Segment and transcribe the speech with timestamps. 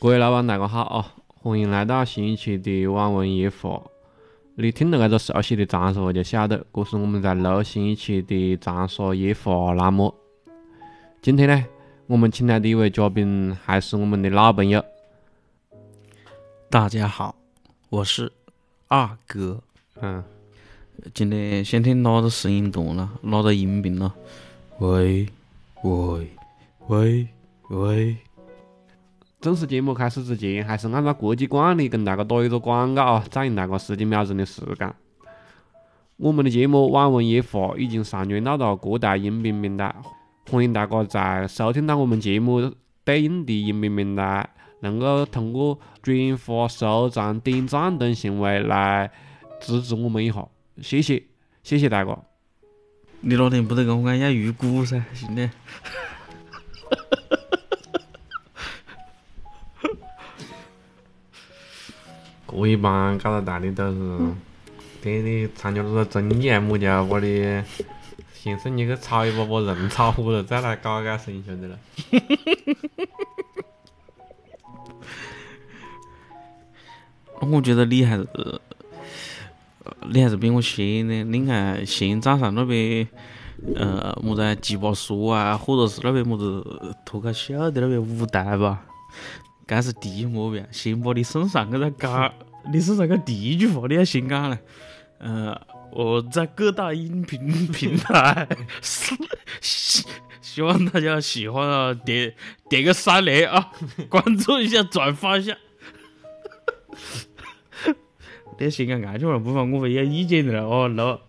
[0.00, 1.12] 各位老板，大家好啊！
[1.42, 3.82] 欢迎来到新一期的网文夜话。
[4.54, 10.14] 你听到这个熟悉的长沙话，就晓得这是我们在录新一期的长沙夜话栏目。
[11.20, 11.64] 今天呢，
[12.06, 14.84] 我们请来的一位嘉宾还是我们的老朋友。
[16.70, 17.34] 大家好，
[17.88, 18.32] 我是
[18.86, 19.60] 二哥。
[20.00, 20.22] 嗯，
[21.12, 23.10] 今天先听哪个声音段了？
[23.22, 24.14] 哪个音频了？
[24.78, 25.28] 喂
[25.82, 26.30] 喂
[26.86, 27.26] 喂
[27.70, 28.16] 喂！
[29.40, 34.92] 正式节目开始之前，还是按照国际惯例跟大家打一个广告啊，占用大家十几秒钟的时间。
[36.16, 39.94] 我们的节目《网文夜话》已经上传到了各大音频平台，
[40.50, 42.74] 欢迎大家在收听到我们节目
[43.04, 49.08] 对应的音频平台，能够通过转发、收藏、点赞等行为来
[49.60, 50.44] 支持我们一下，
[50.82, 51.22] 谢谢，
[51.62, 52.18] 谢谢大家。
[53.20, 55.48] 你那天不得跟我讲要入股噻，兄弟？
[62.58, 64.18] 这一般搞到大的都是，
[65.00, 67.64] 天天参加那个综艺啊么的，把的
[68.34, 71.78] 先生你去炒一把把人炒火了，再来搞搞生晓得了。
[77.40, 78.28] 我觉得你还是，
[80.10, 81.22] 你还是比我先的。
[81.24, 83.06] 你看先早上那边，
[83.76, 88.84] 呃，么子鸡巴说啊，或者是那边么子脱口秀的那边舞台吧，
[89.66, 92.32] 该是第一目标，先把你身上给它讲，
[92.72, 94.58] 你是这个第一句话你要先讲了。
[95.18, 98.46] 呃，我在各大音频平台，
[98.80, 99.16] 希
[100.40, 102.34] 希望大家喜欢啊，点
[102.68, 103.72] 点个三连啊，
[104.08, 105.56] 关注一下，转发一下。
[108.58, 111.20] 这先讲安全了，不然我会有意见的哦，喽。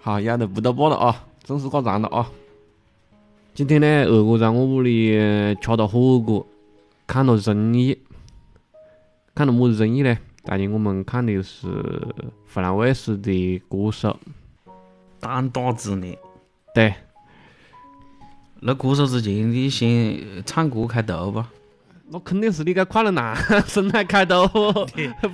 [0.00, 2.30] 好，要得不多播了啊，正式挂账了啊。
[3.54, 5.10] 今天呢，二哥在我屋里
[5.60, 6.46] 吃了火锅，
[7.06, 7.98] 看了综艺，
[9.40, 10.18] 看了么子综艺呢？
[10.44, 11.66] 大姐，我们看的是
[12.52, 13.32] 湖南卫视的
[13.70, 14.14] 《歌手》。
[15.18, 16.14] 胆大之年。
[16.74, 16.92] 对。
[18.60, 21.50] 那歌手之前你先唱歌开头吧。
[22.10, 23.34] 那肯定是你个快乐男
[23.66, 24.46] 生来开头，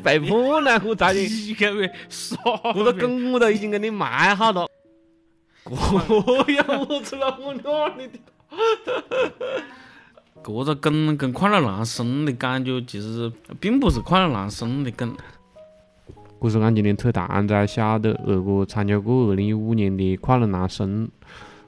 [0.04, 1.19] 被迫呢，我咋的？
[1.19, 2.38] 你个别耍，
[2.75, 4.69] 这个梗我都已经给你埋好了。
[5.66, 8.20] 这样我出了我哪里的？
[10.64, 15.14] 这个梗跟快乐男生的感觉其实并不是快乐男生的梗。
[16.42, 21.08] 这是俺今天扯谈才晓得，二哥参加过二零一五年的快乐男生。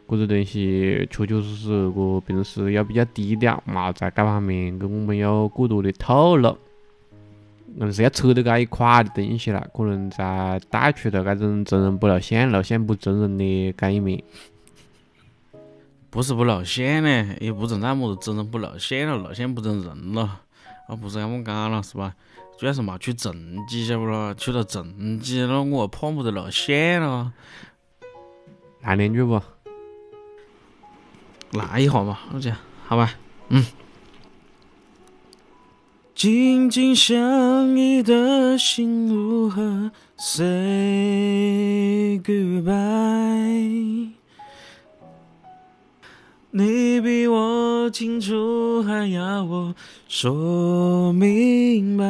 [0.08, 6.56] 这个东西确确实实，二哥平时也比较低调，冇在这方面跟我们有过多的透露。
[7.78, 14.22] 硬是要扯到这一块的东西了，可能才带出了这种真人不露相，露相不真人的这一面。
[16.18, 20.40] 不是不露馅呢，也不存在么子真人不露馅了，露馅不真人了，
[20.88, 22.12] 啊不是这么讲了是吧？
[22.58, 24.34] 主要是冇出成绩，晓不咯？
[24.34, 27.32] 出了成绩，那我怕么子露馅了？
[28.80, 29.40] 来两句不？
[31.52, 33.14] 来一下嘛，我讲好吧，
[33.50, 33.64] 嗯。
[36.16, 44.17] 紧紧相依的心如何 say goodbye？
[46.50, 49.74] 你比我清楚，还要我
[50.08, 52.04] 说明白？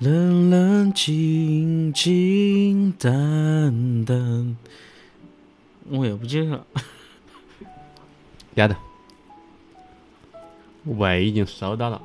[0.00, 4.56] 冷冷清清淡淡，
[5.88, 6.66] 我也不记得了。
[8.54, 8.76] 要得，
[10.84, 12.02] 胃已经收到了。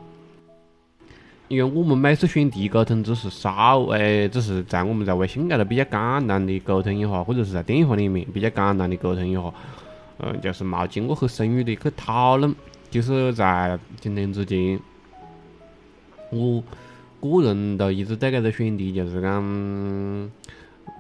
[1.48, 9.42] 因为我们每次选题沟通只是稍微，只是在我们在微信高头比较简单的沟通一下，或者是在电话里面比较简单的沟通一下，
[10.20, 12.54] 嗯，就是冇经过很深入的去讨论。
[12.90, 14.80] 就是在今天之前，
[16.32, 16.64] 我
[17.20, 20.32] 个人都一直对这个选题就是讲，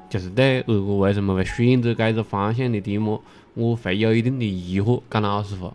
[0.09, 3.21] 就是对二哥为什么会选择这个方向的题目。
[3.53, 5.73] 我会有一定的疑惑，讲老实话，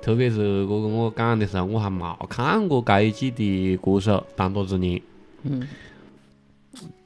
[0.00, 5.02] 特别是二哥跟我讲的时候，我还冇看过这一季的歌手胆大之年。
[5.42, 5.68] 嗯。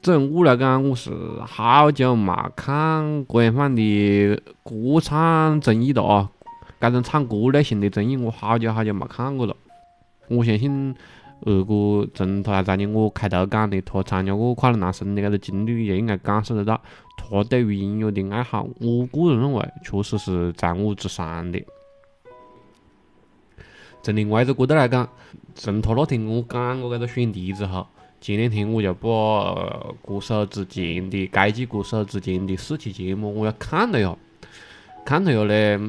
[0.01, 1.11] 从我来讲，我是
[1.45, 6.31] 好久冇看这样范的歌唱综艺了啊！
[6.79, 9.53] 这种唱歌类型的综艺，我好久好久冇看过了。
[10.29, 10.95] 我相信
[11.41, 16.79] 二哥从他在我开头讲的，他参加过快乐男声的这个经历，也应该感受得到。
[17.17, 21.61] 他对于音乐的爱好，我个人认为确实是在我之上的。
[24.01, 25.09] 从另外一个角度来讲，
[25.55, 27.85] 从他那天跟我讲过这个选题之后，
[28.21, 34.15] 前两天我就把歌手之前的该季歌手之前的四期节目我要看了呀，
[35.05, 35.79] 看了下嘞，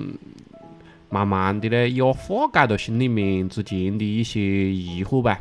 [1.08, 5.40] 慢慢的嘞，也化解了心里面之前的一些疑惑吧。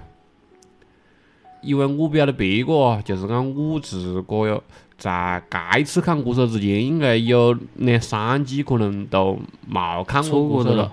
[1.61, 4.63] 因为我不晓得别个哦，就是讲我自个哟，
[4.97, 9.37] 在该次看歌手之前，应该有两三季可能都
[9.69, 10.91] 冇看过歌手了。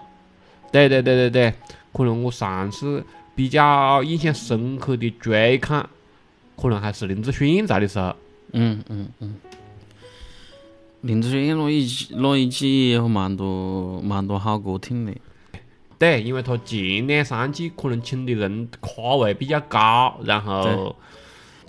[0.71, 1.55] 对对对对对，
[1.93, 3.03] 可能我上次
[3.37, 5.89] 比较印象深刻的追看，
[6.61, 8.17] 可能还是林志炫在的时候。
[8.53, 9.37] 嗯嗯嗯。
[11.03, 15.13] 林志炫那一季那一季也有蛮多蛮多好歌听的。
[15.99, 20.97] 对，因为他前两三季可能请的人咖位比较高，然后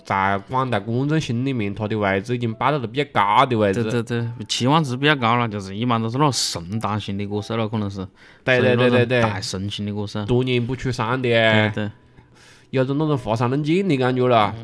[0.08, 3.82] 在广大观众心里面，他的位置已经摆到了比较高的位置。
[3.82, 7.98] 对对对，期望值比较高了，就是一般都是那种神坛型的歌手了，可能是。
[8.42, 9.20] 对对对对对。
[9.20, 10.24] 大神型的歌手。
[10.24, 11.28] 多年不出山的。
[11.28, 11.90] 对对。
[12.70, 14.54] 有种那种华山论剑的感觉了。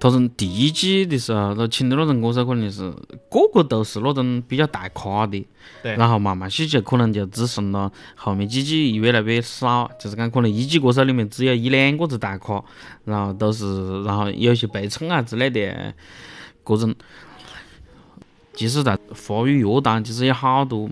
[0.00, 2.90] 他从第一季的时候，他请的那种歌手可能是
[3.28, 5.44] 个个都是那种比较大咖的，
[5.82, 5.96] 对。
[5.96, 12.62] 然后慢慢细就可能就只剩了，后面几季越来越少，就是讲可能一季歌手里面只有一两个是大咖，
[13.04, 15.92] 然后都是然后有些被称啊之类的，
[16.62, 16.94] 各种。
[18.54, 20.90] 其实在华语乐坛，其实有好多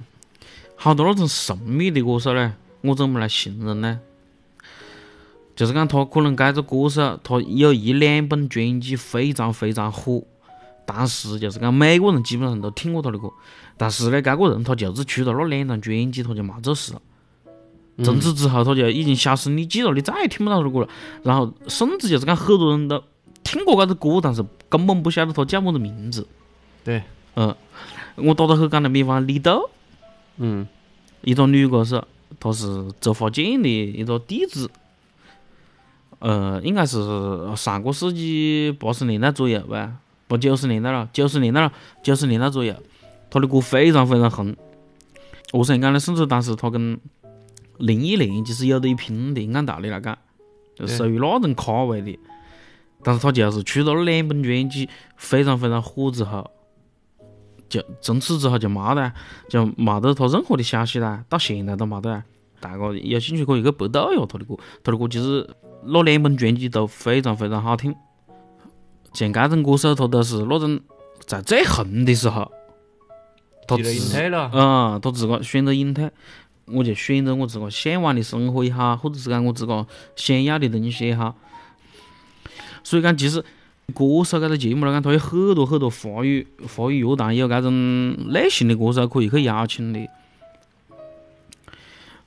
[0.76, 3.99] 好多那种神秘的歌手呢，我怎么来形容呢？
[5.56, 10.23] 就是讲他可能该个歌手，他有一两本专辑非常非常火，
[10.85, 13.31] 但是就是讲每个人基本上都听过他的歌，
[13.79, 17.00] 但是呢，该个人他就是出了那两张专辑，他就没做事了。
[18.05, 20.88] 从此之后，他就已经销声匿迹了，你再也听不到他的歌了。
[21.23, 23.02] 然后甚至就是讲很多人都
[23.43, 26.26] 听过该个歌，但是根本不晓得他叫么子名字。
[26.85, 27.02] 对，
[27.37, 27.56] 嗯，
[28.17, 29.70] 我打个很简单比方，李豆，
[30.37, 30.69] 嗯，
[31.23, 32.06] 一个女歌手，
[32.38, 34.70] 她是周华健的一个弟子。
[36.19, 36.99] 呃，应该是
[37.55, 39.93] 上个世纪八十年代左右吧，
[40.27, 41.71] 不九十年代了，九十年代了，
[42.03, 42.75] 九十年代左右，
[43.29, 44.57] 他的歌非常非常红。
[45.53, 46.01] 何是讲呢？
[46.01, 46.99] 甚至当时他跟
[47.77, 50.17] 林忆莲其实有得一拼的，按道理来讲，
[50.75, 52.19] 就属于那种咖位的。
[53.03, 56.51] 但是他就是出了那两本专辑非常非常火之后，
[57.69, 59.12] 就从此之后就没得，
[59.51, 62.23] 就没得他任何的消息了，到现在都没得。
[62.59, 65.47] 大家有兴趣可以去百度一下他的歌，他的歌其实。
[65.84, 67.94] 那两本专辑都非常非常好听，
[69.12, 70.81] 像这种歌手，他都是那种
[71.25, 72.50] 在最红的时候，
[73.69, 76.11] 他自隐退了，嗯，他自个选择隐退，
[76.67, 79.87] 我就选择我自个向往的生活也好，或者是讲我自个
[80.17, 81.37] 想要的东西也好。
[82.82, 83.40] 所以讲，其实
[83.94, 86.46] 歌手这个节目来讲，它有很多很多华语
[86.76, 90.00] 华语乐坛有这种类型的歌手可以去邀请的，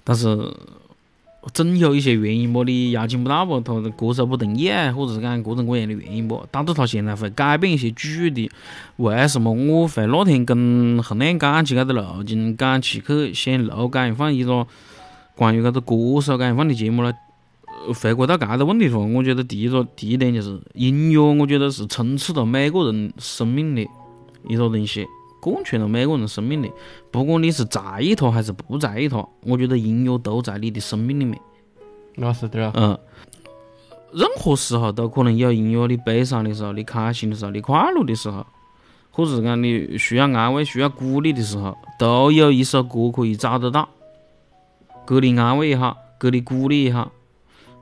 [0.03, 0.53] 但是。
[1.53, 8.49] 总有一些原因啵，你邀请不到啵，他歌手不同意，或者是讲各种各样的原因啵，导致他现在会改变一些主题。
[8.97, 14.65] 为什么我会那天跟洪亮讲起搿个路径，讲起去想录讲一放一个
[15.35, 17.13] 关于搿个歌手讲一放的节目呢？
[17.93, 23.81] 回归到搿个问题上，我觉得第一个第一点就是音乐，我觉得是充斥着每个人生命的
[24.47, 25.05] 一个东西。
[25.49, 26.69] 贯穿了每个人生命的，
[27.11, 31.39] 不管你是在意他还是不在意他，我觉得音乐都在你的生命里面。
[32.15, 32.71] 那是的。
[32.75, 32.97] 嗯，
[34.13, 38.45] 任何时候都可能有音乐，你悲伤的时候，你开心的时候，你快乐的时候，
[39.11, 43.87] 或者是讲你需要安慰、需要鼓励的时候，都有一首歌可以找得到，
[45.07, 47.11] 给你安慰也好，给你鼓励也好，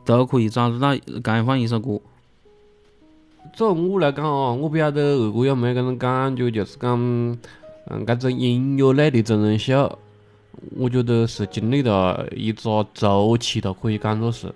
[0.05, 1.99] 都可以找得到这放一首歌。
[3.57, 9.97] 作为我来讲哦，我不晓得二哥有没有搿种感觉，就是讲，嗯，搿种音乐类的真人秀，
[10.75, 14.53] 我觉得是经历了一个周期的，可以讲作是，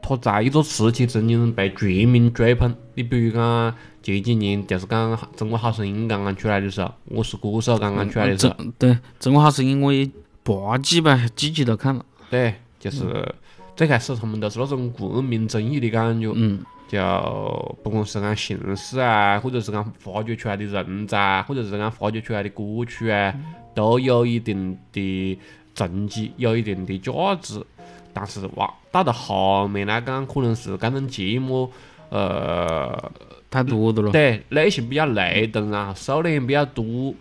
[0.00, 2.72] 他在一个时期曾经被全民追捧。
[2.94, 10.08] 你比如讲前几年，就是讲《中国好声音》刚刚出来的时候，《我是歌手》刚刚出来的时候，对《中国好声音》我也
[10.44, 12.06] 八季吧，季季都看了。
[12.30, 13.34] 对，就是
[13.74, 16.30] 最开始他们都是那种国民综艺的感觉。
[16.32, 16.60] 嗯。
[16.92, 23.34] 就不管是讲形式啊，或者是讲发掘出来的人才，或者是讲发掘出来的歌曲啊，
[23.74, 25.38] 都有一定的
[25.74, 27.64] 成绩，有一定的价值。
[28.12, 31.72] 但是哇，到了后面来讲，可能是这种节目，
[32.10, 33.10] 呃，
[33.48, 34.12] 太多的了。
[34.12, 37.14] 对，类型比较雷同，然后数量比较多。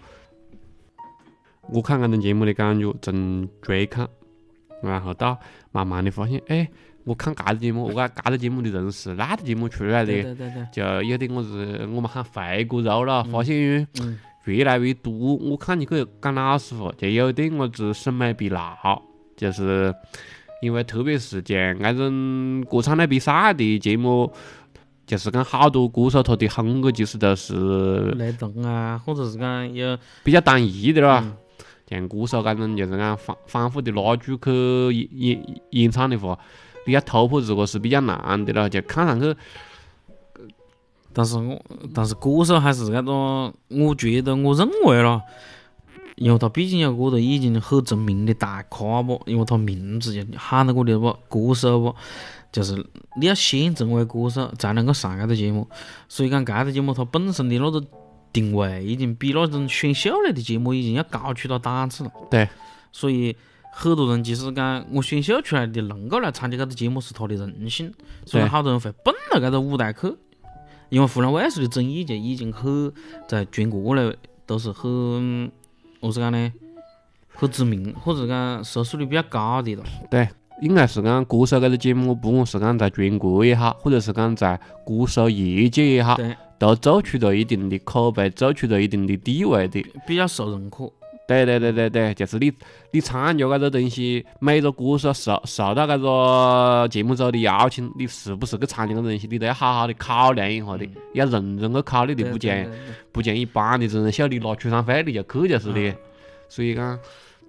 [1.69, 4.05] 我看这种节目的感觉，从追看，
[4.83, 5.39] 然后到
[5.71, 6.67] 慢慢的发现，哎。
[7.03, 10.11] 我看搿个节目， 我讲搿个节目的人是哪个节目出来的？
[10.11, 10.67] 对对对。
[10.71, 13.87] 就有点我是我们喊回锅肉了，发现
[14.45, 15.11] 越来越多。
[15.35, 18.75] 我看你去讲老实话，就有点我是审美疲劳，
[19.35, 19.93] 就是
[20.61, 24.31] 因为特别是像那种歌唱类比赛的节目，
[25.05, 31.37] 就是讲好多歌手他的风格其实都是雷同啊，或者是讲有比较单一的了。
[31.87, 36.39] 像歌手搿种，就是讲反反复的拉举去演演演唱的话，
[36.85, 39.35] 你要突破这个是比较难的了，就看上去。
[41.13, 41.61] 但是我
[41.93, 45.21] 但是歌手还是搿种，我觉得我认为咯，
[46.15, 51.95] 因为他毕竟有个个已经很成名的大咖不，因为他名字就喊到过的不，歌手不，
[52.51, 52.75] 就是
[53.17, 55.67] 你要先成为歌手才能够上搿个节目，
[56.07, 57.83] 所以讲搿个节目它本身的那个
[58.31, 62.11] 定位已经比那种选秀类的节目已经要高出了档次了。
[62.29, 62.47] 对，
[62.93, 63.35] 所以
[63.73, 67.91] 很多人其实讲我选秀出来的能够来参加搿个节目是他的任性，
[68.25, 70.13] 所以好多人会奔到搿个舞台去。
[70.89, 72.91] 因为湖南卫视的综艺就已经很
[73.27, 74.13] 在全国来
[74.45, 75.49] 都是很
[76.01, 76.51] 何是讲呢？
[77.33, 79.83] 很知名或者讲收视率比较高的了。
[80.11, 80.27] 对，
[80.61, 86.17] 应该是讲歌手搿个节目，不管是讲在全国也好，或者是讲在歌手业界也好，
[86.59, 89.81] 都做出了一定的口碑，做出了一定的地位的。
[90.05, 90.91] 比较受认可。
[91.31, 92.51] 对对对对对，就是你
[92.91, 102.65] 你参加搿个东西，每个歌手受受到搿个节目组的邀请，你是不是去参加搿个东西，你都要好好的考量一下的，要认真去考虑的，不像
[103.11, 105.95] 不像一般的真人秀，你拿出场费你就去就是的。
[106.49, 106.99] 所以讲，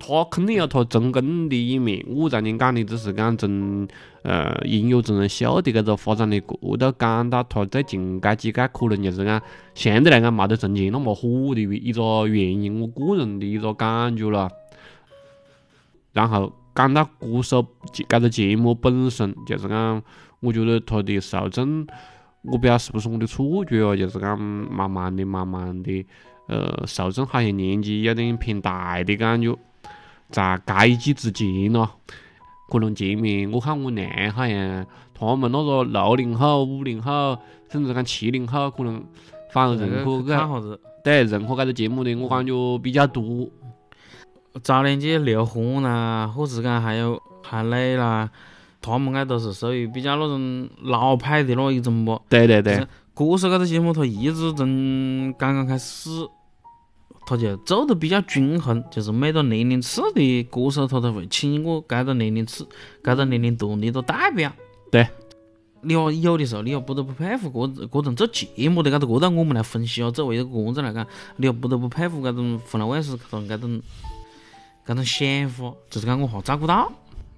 [0.04, 2.04] 他肯定有他成功的一面。
[2.08, 3.86] 我昨天讲的只是讲从
[4.22, 9.40] 呃音乐真人秀的搿个发展的角度讲到他最近搿几届可能就是讲
[9.74, 14.50] 相对来讲没得从前那么火的一个原因，我个人的一个感觉了。
[16.12, 17.64] 然后讲到歌手
[18.08, 20.02] 搿个节目本身，就是讲，
[20.40, 21.86] 我觉得他的受众，
[22.42, 26.04] 我不晓得是不是我的错觉哦，就是讲慢慢的、慢慢的，
[26.48, 29.56] 呃，受众好像年纪有点偏大的感觉。
[30.32, 31.88] 在该一季之前咯，
[32.68, 37.38] 可能前面我看我娘好像他们那个六零后、五零后，
[37.70, 39.04] 甚至讲七零后，可能
[39.52, 40.80] 反而认可个。
[41.04, 43.48] 对认可这个节目的，我感觉比较多。
[44.62, 48.30] 早年间刘欢啦，或是讲还有韩磊啦，
[48.80, 52.20] 他们搿都是属于比较那种老派的那一种不。
[52.28, 52.76] 对对对，
[53.14, 56.10] 歌手这个节目，它一直从刚刚开始，
[57.26, 62.66] 它就做得比较均衡，就是每个年龄次的歌手，他都会请一个该个年龄次、
[63.02, 64.52] 该个年龄段的一个代表。
[64.90, 65.06] 对。
[65.84, 70.12] 你要有的时候，你要不得不佩服各各种做节目的搿个角度，我们来分析哦。
[70.12, 71.04] 作为一个观众来讲，
[71.38, 73.82] 你要不得不佩服搿种湖南卫视它搿种
[74.86, 76.92] 搿种想法，就是讲我好照顾到，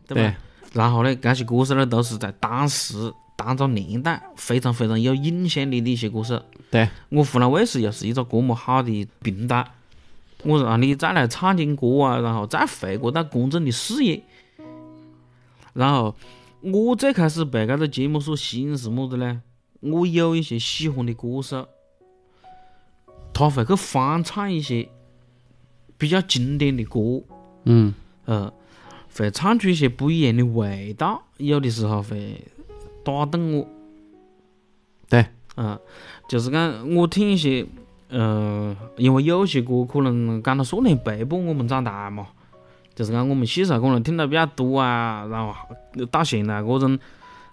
[0.07, 0.37] 对吧？
[0.75, 6.43] 然后呢，搿些歌手呢，都是在当时、当个年代非常非常有影响力的一些歌手。
[6.71, 9.67] 对，我湖南卫视又是一个这么好的平台，
[10.45, 14.23] 我让你再来唱点歌啊，然后再回归到公众的视野。
[15.73, 16.15] 然后
[16.61, 19.43] 我最开始被这个节目所吸引是么子呢？
[19.81, 21.69] 我有一些喜欢的歌手，
[23.33, 24.89] 他会去翻唱一些
[25.99, 27.23] 比较经典的歌，
[27.65, 27.93] 嗯，
[28.25, 28.53] 呃，
[29.15, 32.41] 会唱出一些不一样的味道，有的时候会
[33.05, 33.69] 打动我。
[35.09, 35.79] 对，嗯、
[36.29, 37.65] 就是讲我听一些，
[38.09, 42.29] 呃，因为有些歌可能讲到说年陪伴我们长大嘛，
[42.95, 45.55] 就是讲我们小时候可能听得比较多啊，然后
[46.11, 46.99] 到现在这种，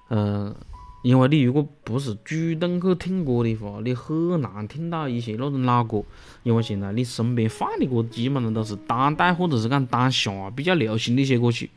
[0.08, 0.56] 呃，
[1.04, 6.04] 因为你如果不是主动去听歌的话，你很难听到一些那种老歌，
[6.44, 11.70] 因为现在你身边放的歌基本上都是当代或者是讲当下比较流行的一些歌曲。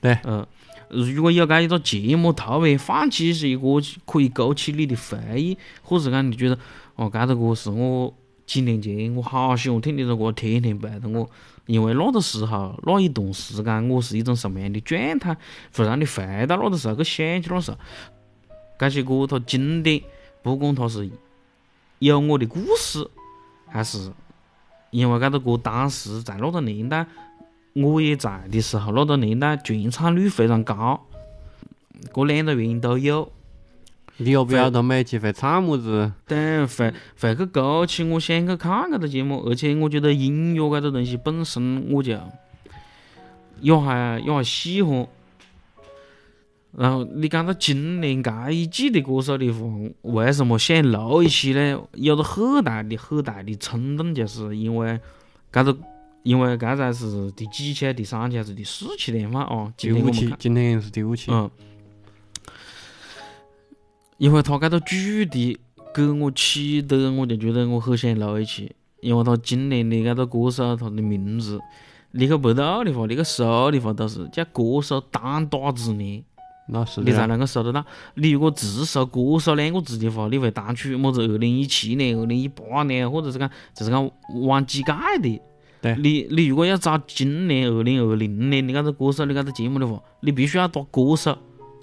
[0.00, 0.46] 对嗯、
[0.94, 6.58] 如果有搿一个节目特别放起一些歌，可以勾起你的回忆，或者讲你觉得
[6.96, 8.14] 哦，搿个歌是我
[8.46, 11.28] 几年前我好喜欢听的这歌，天天陪着我。
[11.66, 15.34] 因为那个时候那一段时间，我是一种什么样的状态，
[15.74, 17.78] 会让你回到那个时候去想起那时候。
[18.78, 20.02] 搿些歌它经典，
[20.42, 21.10] 不管它是
[22.00, 23.08] 有我的故事，
[23.66, 24.12] 还是
[24.90, 27.06] 因为搿个歌当时在那个年代
[27.74, 31.06] 我也在的时候，那个年代传唱率非常高，
[32.12, 33.30] 这两个原因都有。
[34.16, 36.12] 你要不要到每期会唱么子？
[36.28, 42.16] 对，会会去勾起我想去看这个节目，而且我觉得音乐这个东西本身我就
[43.60, 45.04] 也还也还喜欢。
[46.76, 49.68] 然后你讲到今年这一季的歌手的话，
[50.02, 51.80] 为什么想录一期呢？
[51.94, 55.00] 有个很大的很大的冲动，就是因为
[55.52, 55.76] 这个，
[56.24, 57.92] 因为搿才是第几期啊？
[57.92, 59.70] 第三期还是第四期联放哦？
[59.76, 61.30] 第五期今天是第五期。
[61.30, 61.50] 嗯，
[64.16, 64.86] 因为他搿个主
[65.30, 65.58] 题
[65.94, 68.74] 给我起得，我就觉得我很想录一期。
[69.02, 71.60] 因为他今年的搿个歌手，他的名字，
[72.12, 76.24] 你去百度的话，你去搜的话，都是叫歌手单打之年，
[76.70, 77.10] 那是的。
[77.10, 77.84] 你才能够搜得到。
[78.14, 85.38] 你如果只搜歌手两个字的话，你会弹出么子二零一七年、二零一八年，或者是讲就是讲往几届的。
[85.84, 85.94] 对。
[85.96, 91.36] 你你如果要找今年二零二零年的搿个歌手的搿个节目的话，你必须要打歌手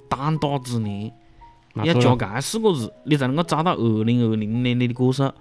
[0.09, 1.13] 单打之年，
[1.75, 5.31] 要加搿四个字，你才能够找到二零二零年的的歌手。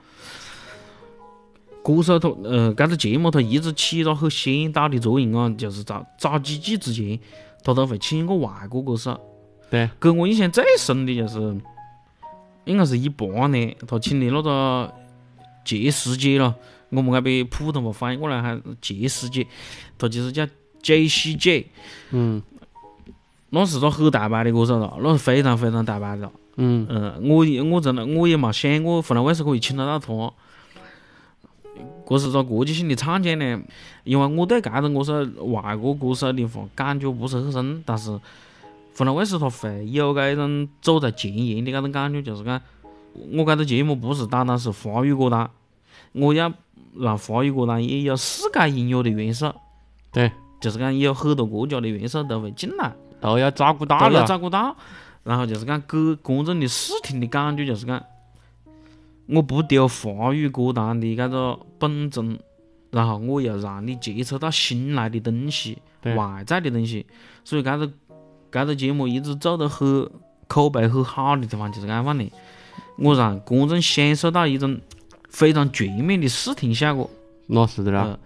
[1.83, 7.19] 歌手他呃，搿个节目他一直起到很先导的作用啊，就是在早几季之前，
[7.64, 9.19] 他都会请一个外国歌手。
[9.71, 11.38] 对，给我印象最深的就是，
[12.67, 14.93] 应该是一八年，他请的那个
[15.64, 16.55] 杰斯杰了，
[16.90, 19.47] 我们搿边普通话翻译过来还杰世界，
[19.97, 20.47] 他就是叫
[20.82, 21.66] J C J，
[22.11, 22.42] 嗯
[23.50, 26.32] 那是个很大牌的歌手了，那是非常非常大牌的了。
[26.56, 30.32] 嗯嗯，我也我真的我也没想过湖南卫视可以请得到他。
[32.09, 33.61] 这是个国际性的唱将呢，
[34.02, 38.11] 因为我对搿种歌手外国歌手的话感觉不是很深，但是
[38.97, 42.61] 湖南卫视它会有搿种走在前沿的搿种感觉，就是讲
[43.14, 45.49] 我搿个节目不是单单是华语歌单，
[46.12, 46.52] 我要
[46.97, 49.52] 让华语歌坛也有世界音乐的元素，
[50.12, 52.92] 对，就是讲有很多国家的元素都会进来。
[53.20, 54.25] 都要照顾到都要。
[54.25, 54.75] 照顾到，
[55.25, 58.02] 然后就是讲给观众的视听的感觉就是讲，
[59.26, 62.38] 我不丢华语歌坛的搿个本真，
[62.90, 65.76] 然后我又让你接触到新来的东西，
[66.16, 67.04] 外在的东西，
[67.44, 67.92] 所以搿个
[68.50, 70.11] 搿个节目一直做得很
[70.49, 72.25] 口碑很好的地方就是讲放的，
[72.97, 74.80] 我让观众享受到一种
[75.30, 77.08] 非常全面的视听效果。
[77.46, 78.02] 那是的啦。
[78.02, 78.18] 呃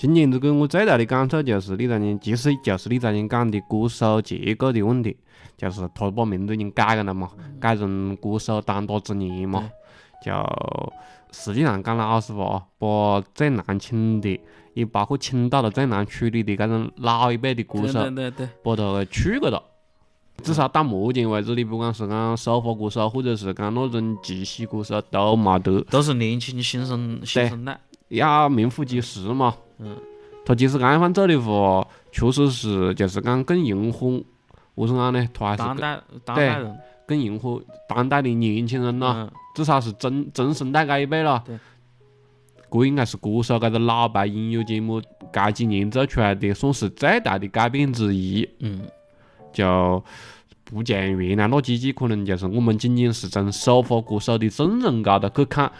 [0.00, 5.16] 今年子给我最大的感受就是你才前，其实就是你才前讲的歌手结构的问题，
[5.56, 9.68] 就是他把名字已经改了嘛，改成歌手单打之年嘛，
[10.24, 10.32] 就
[11.32, 14.40] 实际上讲老实话，把最难请的，
[14.74, 19.60] 也包括请到了最难处理的搿种老一辈的歌手，对对对，把它给处决了。
[20.42, 25.80] 至少到目前为止，你不管是讲首发歌手，或者是讲那种即席歌手，都没得。
[25.90, 27.78] 都是年轻新生新生代。
[28.08, 29.54] 要名副其实嘛。
[29.78, 29.96] 嗯。
[30.46, 34.22] 他其实安方做的话，确实是就是讲更迎合，
[34.76, 35.28] 为什么讲呢？
[35.34, 41.42] 他还是更当代当代人，更迎合当代的年轻人咯，嗯，至少是中中生代这一辈咯。
[41.44, 41.58] 对。
[42.70, 48.48] 这应该是歌手这个老牌音乐节目这几年做出来的，算是最大的改变之一。
[48.60, 48.82] 嗯，
[49.52, 50.02] 就
[50.70, 55.72] 不像原来那几季，可能就是我们仅仅是从首发歌手的阵容高头去看，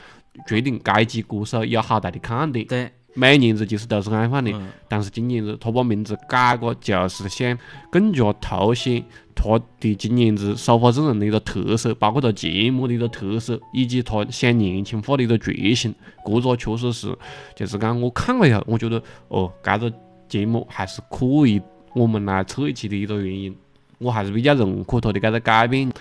[0.46, 2.66] 决定该季歌手有好大的看点。
[2.66, 7.58] 对，每年子其实都是安放的，嗯，但是今年子他把名字改过，就是想
[7.92, 15.94] 更加凸显他的今年子首发阵容的一个特色，包括他节目的一个特色，以及他想年轻化的一个决心。
[16.24, 17.14] 这个确实是，
[17.54, 19.92] 就是讲我看了以后，我觉得哦，这个
[20.28, 21.60] 节目还是可以
[21.94, 23.54] 我们来凑一期的一个原因。
[23.98, 25.92] 我还是比较认可他的这个改变。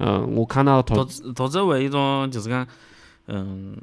[0.00, 2.64] 嗯，我看到他他他作为一种就是讲，
[3.26, 3.76] 嗯，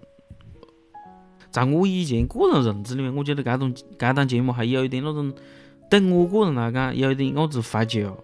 [1.51, 5.33] 在我以前个人认知里面，我觉得这种这档节目还有一点那种，
[5.89, 8.17] 对我个人来讲，有一点我子怀旧，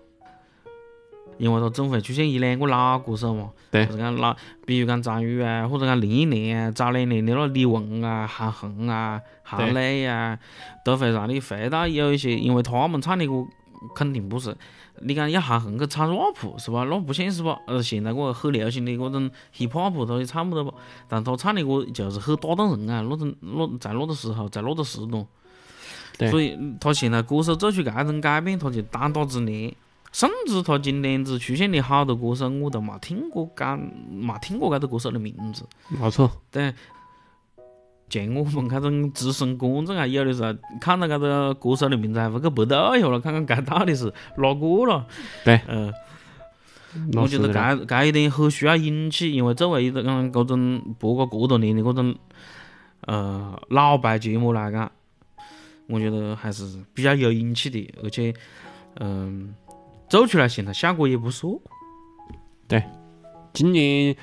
[1.38, 4.34] 因为他总会出现一两个老歌手嘛，对就是讲老，
[4.66, 10.40] 比如讲张宇啊，或者讲林忆莲啊，早两年的那李玟啊、韩红啊、韩磊啊，
[10.86, 13.46] 都会让你回到有一些，因为他们唱的歌
[13.94, 14.56] 肯定不是。
[15.04, 16.84] 你讲要韩红去唱 rap 是吧？
[16.90, 17.60] 那不现实吧？
[17.68, 20.74] 呃，现在个很流行的嗰种 hip hop 他也唱不到吧？
[21.08, 23.06] 但他唱的歌就是很打动人啊！
[23.10, 25.26] 那种那在那个时候，在那个时段，
[26.18, 29.74] 对所以他现在歌手做出搿种改变，他就单打之年。
[30.12, 35.66] 甚至他今年子出现的好多歌手，我都没听过讲，没听过这个歌手的名字。
[35.88, 36.74] 没错，对，
[38.12, 45.08] 像我们搿种资深观众啊，有的时候看到搿个歌手的名字，还会去百度一下了，看看搿到底是哪个了。
[45.46, 45.94] 对，嗯、
[47.14, 52.14] 我觉得那是的啦搿搿一点很需要勇气，因为作为一个讲搿种播过这多年的搿种
[53.02, 54.92] 呃老牌节目来讲，
[55.88, 58.34] 我觉得还是比较有勇气的，而且
[59.00, 59.56] 嗯、
[60.10, 61.62] 做出来现在效果也不错。
[62.68, 62.84] 对
[63.54, 64.16] 今年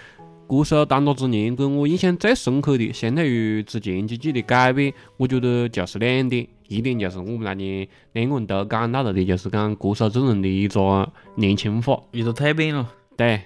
[0.48, 6.46] 歌手当打之年给我印象最深刻的，相对于之前几季的改变，我觉得就是两点。
[6.68, 11.98] 一点就是我们那年两个人都讲到了的，就是讲歌手阵容的一个年轻化。
[12.12, 13.40] 一个蜕变了，对，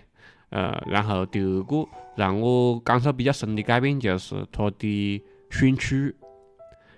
[0.50, 1.86] 呃，然后第二个
[2.16, 6.14] 让我感受比较深的改变就是他的选曲，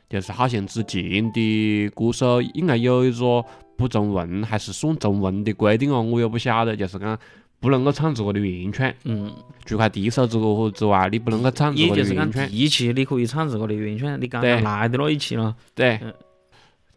[0.08, 3.44] 就是好像之前的歌手应该有一个
[3.76, 7.18] 不中文还是算中文的规定哦，我也不晓得，就是讲
[7.64, 9.32] 不能够唱自个的原创，嗯，
[9.64, 12.30] 除开第一首之歌之外，你不能够唱自个的也就是讲。
[12.30, 15.56] 第一期你可以唱自个的原创，你刚对刚来的那一期了。
[15.74, 16.12] 对嗯，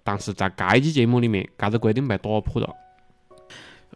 [0.03, 2.69] 但是在该期节目里面，搿个规定被打破了。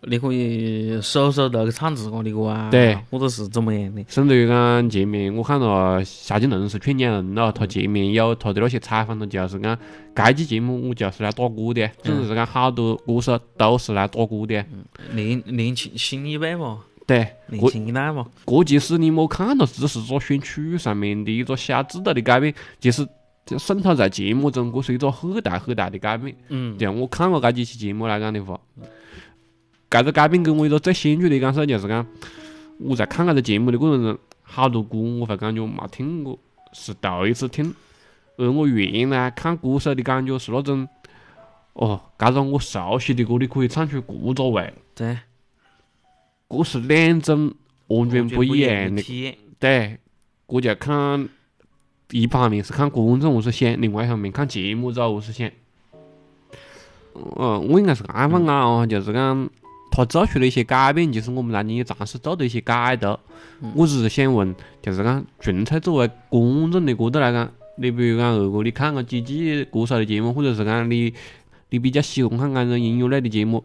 [0.04, 4.04] 你可以搜搜那个唱自个的歌啊，对，或者是怎么样的。
[4.08, 9.78] 甚至于讲前面，我看到夏金龙是圈养人了，他前面有他的那些采访，他就是讲
[10.14, 14.66] 该期节目我就是来打鼓的，甚至是讲好多歌手都是来打鼓的。
[15.14, 23.08] 年年轻新一辈嘛，对，年轻一代嘛，这其实你莫看到，只是做选曲上面的一个小制度的改变，其实
[23.46, 26.36] 就渗透在节目中，这是一个很大很大的改变。
[26.50, 28.60] 嗯，像我看过这几期节目来讲的话，
[30.00, 32.06] 这个改变给我一个最显著的感受就是讲，
[32.78, 36.40] 我在看这个节目的过程中，好多歌我会感觉没听过，
[36.74, 37.74] 是头一次听。
[38.38, 40.88] 而我原来看歌手的感觉是那种，
[41.74, 45.18] 哦，这种我熟悉的歌你可以唱出这个味，对，
[46.50, 47.54] 这是两种
[47.88, 49.02] 完全不一样的。
[49.02, 49.38] 体验。
[49.60, 50.00] 对，
[50.48, 51.30] 这就看
[52.10, 55.52] 一方面是看观众何是想，另外一方面看节目组何是想。
[57.14, 59.50] 嗯，我应该是这样讲哦，就是讲
[59.92, 63.20] 他做出了一些改变，其实我们南京也尝试做的一些改动。
[63.76, 71.14] 我只是想问，就是讲纯粹作为观众的角度来讲，你比如讲二哥，你看过几季歌手的节目，或者是讲你
[71.70, 73.64] 你比较喜欢看这种音乐类的节目，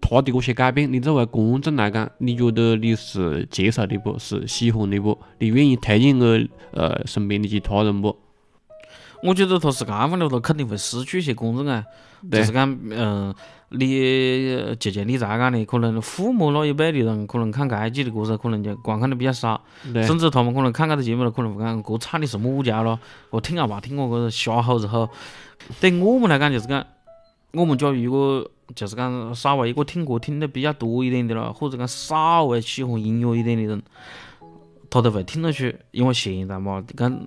[0.00, 4.18] 他的这些改变，你作为观众来讲，你觉得你是接受的不？
[4.18, 5.16] 是喜欢的不？
[5.38, 8.16] 你愿意推荐给呃身边的其他人不？
[9.22, 11.84] 我觉得他是这样的，他肯定会失去一些观众啊。
[12.30, 13.34] 就是讲，嗯，
[13.70, 19.60] 你就像你才讲的，可能父母那一辈的人，可能看这一季的歌手，可能就观看的比较少，
[19.92, 20.02] 对。
[20.06, 22.98] 甚至他们可能看这个节目了，可能会讲这唱的是么家咯，
[23.30, 25.08] 我听啊没听过，这瞎吼子吼。
[25.80, 26.84] 对我们来讲，就是讲，
[27.52, 33.82] 我们假如如果就是讲稍微一个听歌听得比较多一点的咯，或者讲稍微喜欢音乐一点的人，
[34.90, 37.26] 他都会听得出，因为现在嘛，讲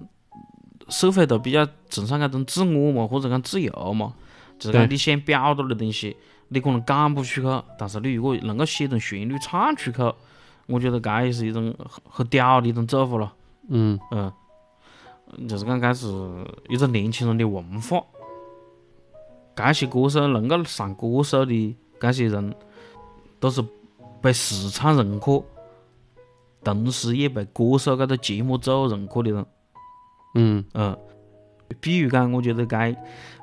[0.89, 4.13] 社会都比较崇尚那种自我嘛，或者讲自由嘛，
[4.57, 6.15] 就是讲你想表达的东西，
[6.49, 10.15] 你可能讲不出口，但是你如果能够写成旋律唱出口，
[10.67, 13.33] 我觉得这也是一种很很屌的一种做法了。
[13.69, 14.31] 嗯，嗯，
[15.47, 16.07] 就是讲这是
[16.69, 18.01] 一种年轻人的文化。
[19.55, 22.53] 这些歌手能够上歌手的这些人，
[23.39, 23.63] 都是
[24.21, 25.43] 被市场认可，
[26.63, 29.45] 同时也被歌手这个节目组认可的人。
[30.33, 30.97] 嗯，嗯，
[31.79, 32.95] 比如讲，我觉得该，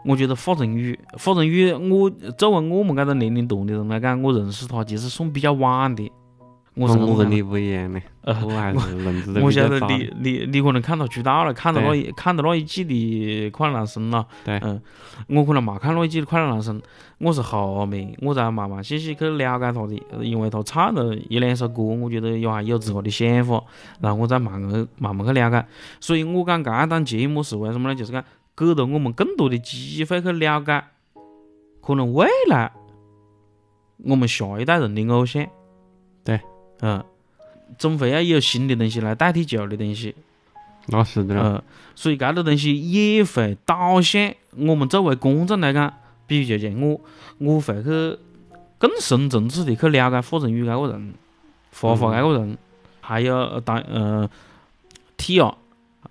[0.05, 6.11] 我觉得华晨宇，华晨宇，我作为我们这个年龄段的人来讲，我认识他其实算比较晚的。
[6.75, 9.51] 我是这么看的我跟你不一样的，呃我还是认知的我。
[9.51, 12.95] 晓得你你你可能看他出道了，看到那一看到那一季的
[13.51, 14.27] 《快乐男声》了。
[14.43, 14.81] 对嗯，
[15.29, 16.81] 我可能没看那一季的《快乐男声》，
[17.19, 23.63] 我是后面我才慢慢细细去了解他的，因为他唱了一两首歌，我觉得也还有自个的想法，
[24.01, 25.67] 然后我再慢慢慢慢去了解。
[26.01, 27.95] 所以我讲这档节目是为什么呢？
[27.95, 28.25] 就是讲
[28.57, 30.83] 给了我们更多的机会去了解，
[31.83, 32.73] 可能未来
[34.05, 35.47] 我们下一代人的偶像。
[36.25, 36.41] 对。
[36.83, 37.03] 嗯，
[37.79, 40.15] 总会要有新的东西来代替旧的东西。
[40.87, 41.43] 那是的了。
[41.43, 41.63] 嗯，
[41.95, 45.93] 所以搿个东西也会导向我们作为观众来讲，
[46.27, 47.01] 比如就像我，
[47.39, 48.19] 我会去
[48.79, 51.15] 更深层次的去了解霍晨宇搿个人，
[51.81, 52.59] 花花搿个人，
[53.01, 54.29] 还有呃当呃
[55.17, 55.55] T 啊，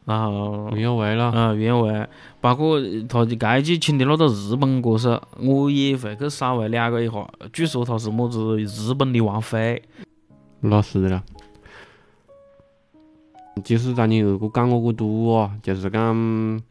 [0.05, 2.07] 然后袁娅维了，嗯袁维，
[2.39, 2.79] 包括
[3.09, 7.29] 他的搿一季请的那个日本歌手，我也会去稍微了解一下。
[7.51, 9.83] 据说他是么子日本的王菲，
[10.61, 11.23] 那是的了。
[13.65, 16.61] 其实咱你二哥讲过多啊，就是讲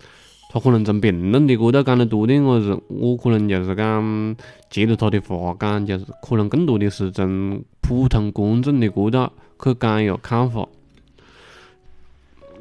[0.50, 4.36] 他可能从评论的角度讲得多点，我是我可能就是讲
[4.70, 10.66] 接着他的话讲，就是可能更多的是从普通观众的角度去讲一下看法。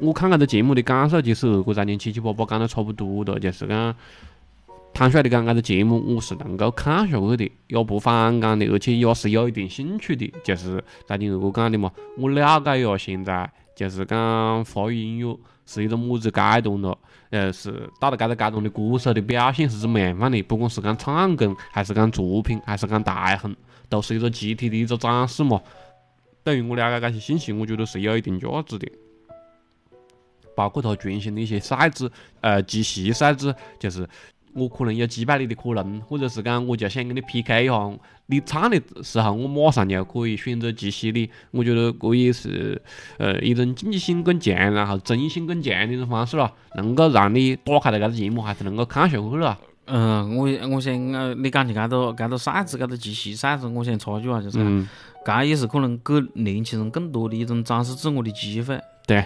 [0.00, 3.94] 我看搿个节目的感受，其实二哥昨天七七八八讲得差不多哒，就是讲
[5.00, 10.30] 坦率的讲，搿个节目我是能够看下去的，也不反感的，而且也是有一点兴趣的。
[10.44, 15.34] 就是昨天二哥讲的嘛，我了解一下现在就是讲华语音乐
[15.64, 16.98] 是一个么子阶段了，
[17.30, 23.56] 呃，是到了搿个阶段的歌手的表现是怎么样范的，不管是讲唱功，还是讲作品，还是讲台风，
[23.88, 25.62] 都是一个集体的一个展示嘛。
[26.44, 28.86] 等于我了解搿些信息，我觉得是有一定价值的。
[30.54, 32.10] 包括他全新的一些赛制，
[32.42, 34.06] 呃，集系赛制，就是
[34.54, 41.28] 我可能有击败你的可能，或者是讲我就想跟你 PK 一下，你唱的时候我马上就可以选择集系你。
[41.50, 42.80] 我觉得这也是
[43.18, 49.58] 呃一种竞技性更强，然后争议性更强的一种方式咯，能够让你打开了这个节目还是能够看下去了。
[49.86, 54.88] 嗯，我我想呃，你讲起搿个搿个赛制，搿个集系赛制，我想插句话，就是讲，嗯，
[55.24, 58.80] 搿也是可能给年轻人更多的一种展示自我的机会。
[59.06, 59.24] 对。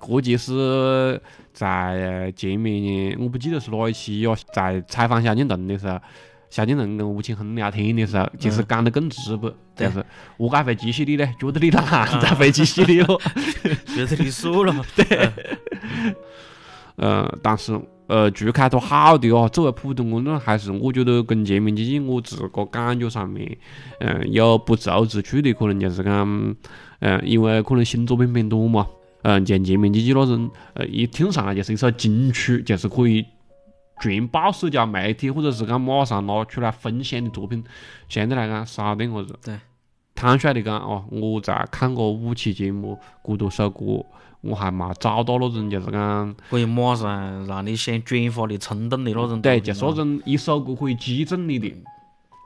[0.00, 1.20] 这其实，
[1.52, 5.98] 在前面我不记得是哪一期哟，在采访萧敬腾的时候，
[6.50, 10.04] 萧敬腾跟吴青峰聊天的时候，其实讲得更直白，就是
[10.36, 11.84] 我该会记起你嘞，觉得你烂
[12.20, 13.20] 才会记起你咯。
[13.86, 14.74] 觉得你输了。
[14.96, 15.32] 对。
[16.96, 23.56] 呃，但是呃，除开头好的哦，作为普通观众，还是我觉得跟《全民基金》我自个感觉上面，
[24.00, 26.56] 嗯，有不足之处的，可能就是讲，
[26.98, 28.84] 嗯，因为可能新作品偏多嘛，
[29.22, 33.24] 嗯，像《全民基金》那种，呃，一听上来就是一首金曲，就是可以
[34.00, 37.62] 全爆社交媒体，或者是讲马上拿出来分享的作品，
[38.08, 39.38] 相对来讲少点个子。
[39.44, 39.58] 对。
[40.14, 44.04] 坦率的讲哦，我在看过五期节目，过多首歌。
[44.40, 49.42] 我还没找到那种就是讲可以马上让你想转发的冲动的那种。
[49.42, 51.74] 对，就是那种一首歌可以击中你的，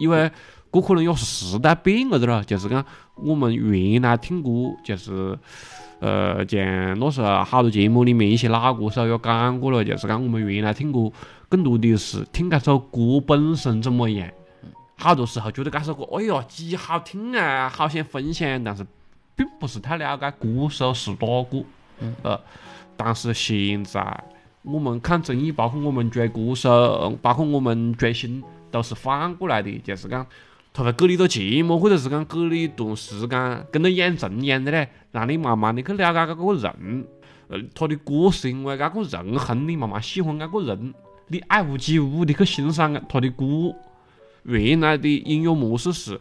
[0.00, 0.30] 因为
[0.72, 2.42] 这可能也是时代变个的了。
[2.44, 2.82] 就是讲
[3.16, 4.48] 我们原来听歌，
[4.82, 5.38] 就是
[6.02, 11.12] 呃，像那时候好多节目里面一些老歌手也讲过了，就是讲我们原来听歌
[11.48, 14.28] 更多的是听这首歌本身怎么样。
[14.96, 18.84] 好多时候觉得这首歌，哎呀，几好听啊，好想分享，但是
[19.36, 21.64] 并不是太了解歌手是哪个。
[22.24, 22.40] 呃，
[22.96, 24.24] 但是现在
[24.62, 30.26] 我们看综艺，包括我们追歌手，包括我们追星，都是反过来的，就是讲
[30.72, 37.06] 他会给你个节目，或者是讲给你一段时间，跟那养成一样的嘞，让你慢慢的去了解这个人。
[37.48, 40.94] 呃，他的歌是因为这个人红，你慢慢喜欢这个人，
[41.28, 43.44] 你爱屋及乌的去欣赏他的歌。
[44.44, 46.20] 原来的音乐模式是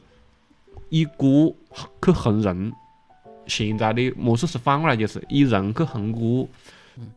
[0.89, 1.53] 以歌
[2.03, 2.73] 去红人。
[3.47, 6.47] 现在的模式是反过来，就是以人去红歌。
[6.97, 7.11] 嗯，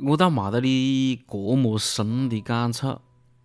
[0.00, 2.98] 我倒没得你这么深的感触。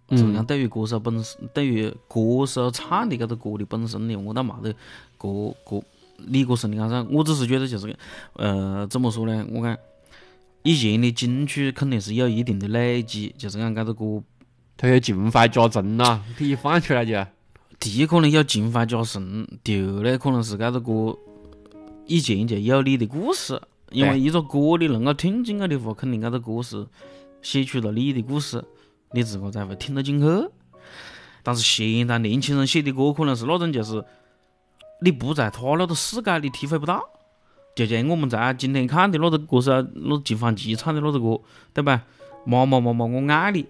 [0.09, 0.33] 嗯。
[0.33, 4.73] 样对于歌手本身，对于歌手唱的这个歌的本身呢，我倒没得
[5.19, 5.83] 这这
[6.17, 7.03] 你这深的感受。
[7.11, 7.95] 我只是觉得就是，
[8.33, 9.45] 呃，怎么说呢？
[9.51, 9.77] 我讲
[10.63, 14.23] 以前的金曲肯定是有一定的累积，就是讲搿个歌，
[14.77, 16.23] 它有进化加成呐。
[16.37, 17.13] 第一放出来就，
[17.79, 21.17] 第一可能有进化加成，第二呢可能是搿个歌。
[22.07, 23.59] 以前就有你的故事，
[23.91, 26.85] 因为一个歌你能够听进去的话，肯定搿个歌是
[27.41, 28.63] 写出了你的故事，
[29.11, 30.25] 你自个才会听得进去。
[31.41, 34.03] 但是现在年轻人写的歌可能是那种就是，
[35.01, 37.01] 你不在他那个世界你体会不到。
[37.75, 41.41] 就像我们在今天看的那个歌手，那金 fan 基唱的那个歌，
[41.73, 42.03] 对吧？
[42.45, 43.65] 妈妈妈妈我爱你，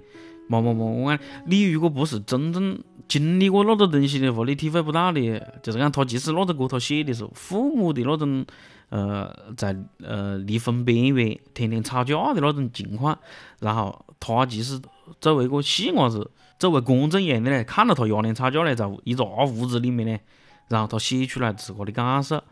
[0.47, 1.55] 妈妈妈我爱你。
[1.57, 5.19] 你如果不是真正经历过那个东西的话，你体会不到的。
[5.63, 8.45] 就是讲他其实那个歌他写的是父母的那种，
[8.89, 13.17] 呃，在呃离婚边缘天天吵架的那种情况，
[13.59, 14.79] 然后他其实
[15.19, 20.19] 作为一个细伢子，作为观众一样的嘞，看到他爷娘吵架嘞，在一个屋子里面呢，
[20.67, 22.43] 然后他写出来自个的感受。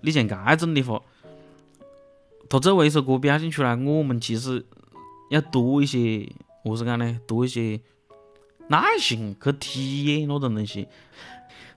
[0.00, 1.00] 你像这种的话，
[2.48, 4.64] 他作为一首歌表现出来，我们其实
[5.30, 6.28] 要多一些，
[6.64, 7.20] 何是讲呢？
[7.26, 7.80] 多一些。
[8.68, 10.86] 耐心去体验那种东西。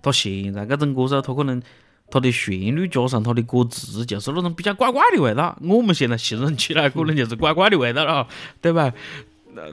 [0.01, 1.62] 他现在这种歌手，他可能
[2.10, 5.58] 他的旋律加上他的歌词，就是那种比较怪怪的味道。
[5.63, 8.27] 我们现在形容起来，可能就是怪怪的味道了，
[8.62, 8.93] 对吧？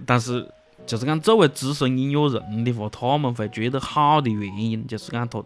[0.07, 0.51] 但是
[0.87, 5.45] 就是讲作为资深音乐人的话，他们会觉得好的原因，就是讲他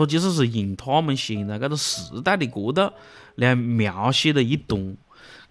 [0.00, 2.92] 他其实是用他们现在这个时代的歌调
[3.34, 4.96] 来描写了一段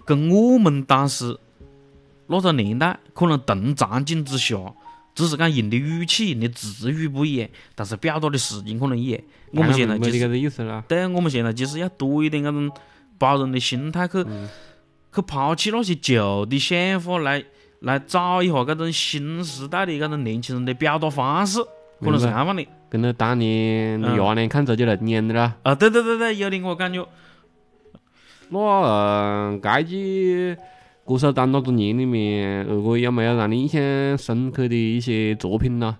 [0.05, 1.38] 跟我们当时
[2.27, 4.57] 那个年代可能同场景之下。
[5.15, 9.19] 只是讲用的语气、用的词语不一样，但是表达的事情可能一样。
[9.51, 10.09] 我们现在就
[10.49, 12.71] 是，对，我们现在就是要多一点那种
[13.17, 14.23] 包容的心态去，
[15.13, 17.43] 去抛弃那些旧的想法，来
[17.81, 21.59] 来找一下这种新时代的这种年轻人的表达方式，
[21.99, 22.65] 可能是这样的。
[22.89, 25.56] 跟那当年廿年看周杰伦一样的啦。
[25.63, 27.08] 啊，对对对对，有点我感觉。
[28.49, 30.56] 那嗯，该几。
[31.06, 33.82] 歌手当那多年里面，如果有没有让你印象
[34.15, 35.97] 深刻的一些作品呢？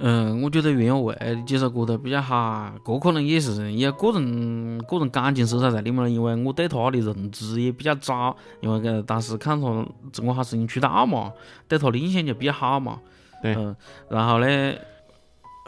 [0.00, 6.10] 嗯，我觉得袁娅维的几首歌都比较好，这可能也是有个人个人感情色彩在里面了。
[6.10, 9.66] 因为我对他的认知也比较早，因为个当时看他
[10.12, 11.32] 《中国好声音》出道嘛，
[11.66, 13.00] 对他的印象就比较好嘛。
[13.44, 13.54] 对。
[13.54, 13.76] 嗯，
[14.08, 14.74] 然后呢，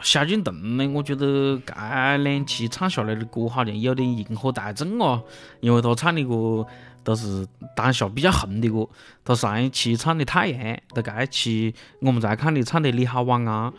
[0.02, 5.22] 萧敬腾呢，我觉得这两期唱下来的歌好像有点迎合大众哦，
[5.60, 6.66] 因为他唱的歌。
[7.06, 8.84] 都是当下比较红的歌，
[9.24, 10.60] 他上一期唱的《太阳》，
[10.92, 13.70] 在这一期我们才看的唱的《你好晚安》，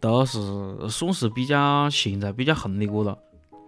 [0.00, 0.40] 都是
[0.90, 3.16] 算是比较现在比较红的歌了。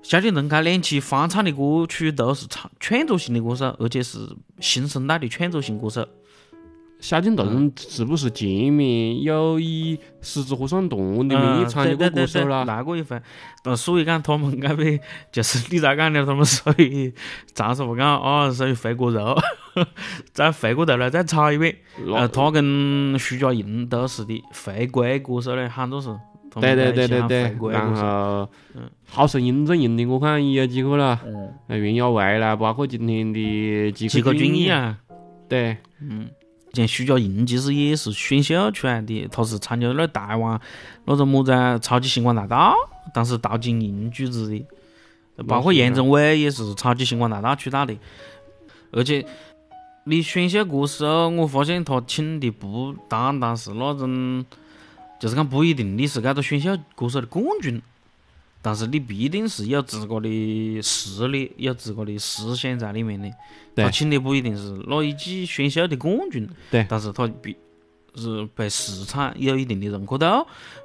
[0.02, 4.18] 萧敬腾这两期翻唱的歌曲都是唱创作型的歌手，而且是
[4.58, 6.04] 新生代的创作型歌手。
[7.04, 12.64] 夏金顿是不是前面有以狮子和算动物的名义参与过歌手啦？
[12.66, 13.20] 那个一回，
[13.62, 14.98] 但所以讲他们那边
[15.30, 17.12] 就是你在讲的，他们属于
[17.52, 19.36] 暂时不讲啊，属于回锅肉，
[20.32, 21.76] 再回过头来再炒一遍。
[22.06, 26.08] 呃，他跟徐佳莹都是的，回归歌手嘞，喊作是。
[26.58, 28.48] 对对对对对，然后，
[29.06, 31.20] 好声音阵营的我看也有几个了，
[31.68, 34.96] 袁娅维啦，包括今天的吉克隽逸啊，
[35.46, 36.30] 对，嗯。
[36.74, 40.60] 像徐佳莹其实也是选秀出来的，她是参加那台湾
[41.04, 42.74] 那个么子超级星光大道，
[43.14, 44.66] 当时陶晶莹主持的，
[45.46, 47.96] 包括杨宗纬也是超级星光大道出道的。
[48.90, 49.24] 而且
[50.04, 54.44] 你选秀歌手，我发现他请的不单单是那种，
[55.18, 57.80] 就是讲不一定你是这个选秀歌手的冠军。
[58.66, 63.30] 但是你必定是有自个的实力，有自个的思想在里面的。
[63.76, 66.86] 他请的不一定是那一季选秀的冠军，对。
[66.88, 67.54] 但是他必
[68.14, 70.24] 是被市场有一定的认可度，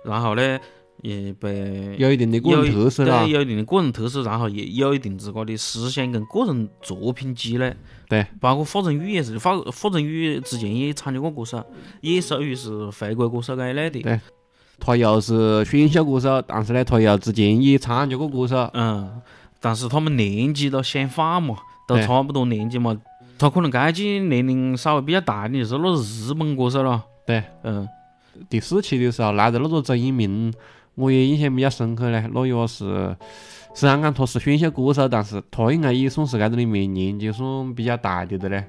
[0.03, 0.59] 然后呢，
[1.01, 7.73] 也被有一定的个人特色对，有一定的个人特色，然后也有一定自个的思想跟个人作品积累。
[8.09, 8.27] 对。
[8.41, 11.65] 包括华晨宇也是，华华晨宇之前也参加过歌手，
[12.01, 14.01] 也属于是回归歌手这一类的。
[14.01, 14.19] 对。
[14.79, 18.69] 他又是选秀歌手，但是呢，他又之前也参加过歌手。
[18.73, 19.21] 嗯，
[19.59, 21.55] 但是他们年纪都相仿嘛，
[21.87, 22.97] 都差不多年纪嘛。
[23.37, 27.03] 他可能这季年龄稍微比较大点，就是那日本歌手了。
[27.25, 27.87] 对，嗯。
[28.49, 30.53] 第四期的时候，来的那个曾一鸣，
[30.95, 32.29] 我也印象比较深刻嘞。
[32.33, 33.15] 那也是，
[33.73, 38.65] 虽然讲他是选秀歌手，但是他应该也算是这个里面年纪算比较大的的嘞。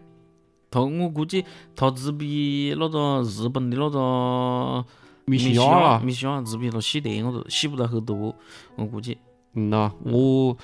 [0.70, 1.44] 他我估计
[1.76, 4.84] 他只比那个日本的那个。
[5.30, 8.34] 米西亚，米西亚，只比他细点，我都细不到很多，
[8.76, 9.16] 我估计。
[9.54, 10.56] 嗯呐，我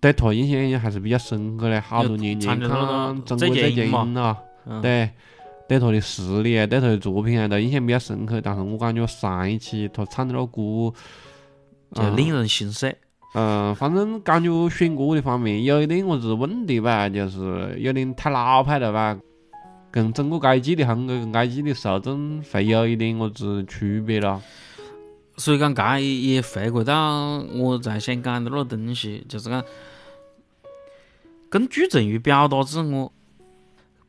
[0.00, 2.68] 对他印象还是比较深刻的，好多年前看
[3.24, 4.36] 《中国最强音》了，
[4.82, 5.08] 对，
[5.68, 8.40] 对他的实力啊，对他的作品啊，都印象比较深刻。
[8.40, 10.92] 但是我感觉上一期他唱的那歌，
[11.92, 12.96] 就令人心碎。
[13.34, 19.18] 嗯，反正感觉选歌的方面有一点我子问题吧，就是有点太老派了吧。
[19.94, 24.42] 跟整个该季的风格跟该季的受众会有一点么子区别了，
[25.36, 29.64] 所以讲这也回归到我在想讲的那个东西，就是讲
[31.48, 33.12] 跟朱振宇表达自我，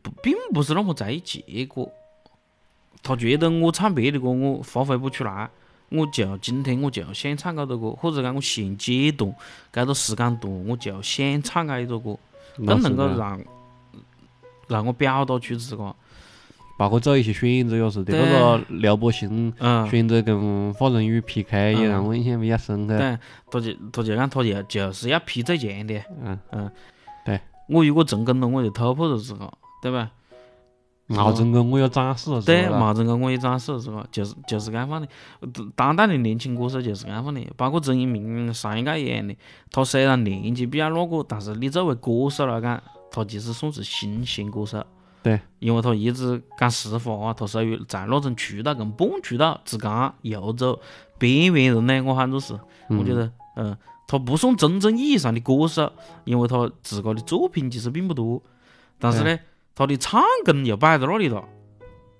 [0.02, 1.88] 不并不是那么在意结果。
[3.04, 5.48] 他觉得我唱别的歌我发挥不出来，
[5.90, 9.32] 我就今天我就想唱这个歌，或者讲我现阶段
[9.72, 12.18] 这个时间段我就想唱这一个歌，
[12.66, 13.40] 更能够让。
[14.68, 15.96] 让我表达出自个，
[16.78, 19.54] 包括做一些选择也是的，那个刘柏辛
[19.90, 22.98] 选择跟华晨宇 PK 也让我印象比较深刻。
[22.98, 23.18] 对，
[23.50, 26.02] 他就他就讲他就就是要 P 最强的。
[26.22, 26.72] 嗯嗯，
[27.26, 27.40] 对。
[27.70, 29.52] 我如果成功了，我就突破了自个，
[29.82, 30.12] 对吧？
[31.08, 32.42] 没成功，我要展示了。
[32.42, 35.08] 对，没成功，我也展示了自个，就是就是这样的。
[35.76, 39.36] 当代的年轻歌手就是这样的，包括曾一鸣上一届一样的。
[39.72, 42.82] 他虽然年纪比较那个，但是你作为歌手来讲。
[43.16, 44.86] 他其实算是新兴歌手，
[45.24, 50.82] 对，因为他一直讲实话啊，他属于在那种渠道跟半渠道之间游走
[51.18, 52.02] 边缘人呢。
[52.04, 55.94] 我喊作是，我觉得，嗯，他不算真正意义上的歌手，
[56.26, 58.44] 因为他自个的作品其实并不多，
[59.00, 59.40] 但是呢，
[59.74, 61.48] 他的唱功又摆在那里了，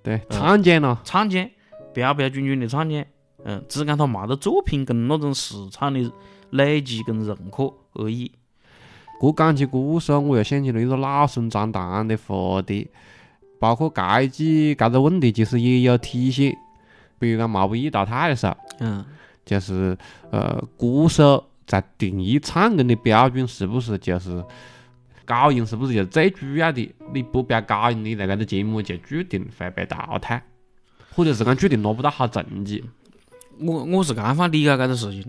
[0.02, 1.46] 对，唱将了，唱将，
[1.92, 3.04] 标标准准的唱将，
[3.44, 6.10] 嗯，只讲他没得作品跟那种市场的
[6.50, 8.32] 累积跟认可而已。
[9.18, 12.88] 过讲起歌手，我又想起了一个老生常谈的话题，
[13.58, 16.56] 包括这季这个问题其实也有体现。
[17.18, 19.04] 比如讲毛不易淘汰的时候，嗯，
[19.44, 19.96] 就是
[20.30, 24.44] 呃，歌手在定义唱功的标准是不是就是
[25.24, 26.94] 高音是不是就是最主要的？
[27.14, 30.42] 你不标高音，你在这个节目就注定会被淘汰，
[31.14, 32.84] 或者是讲注定拿不到好成绩。
[33.58, 35.24] 我我是这样理解这个事情。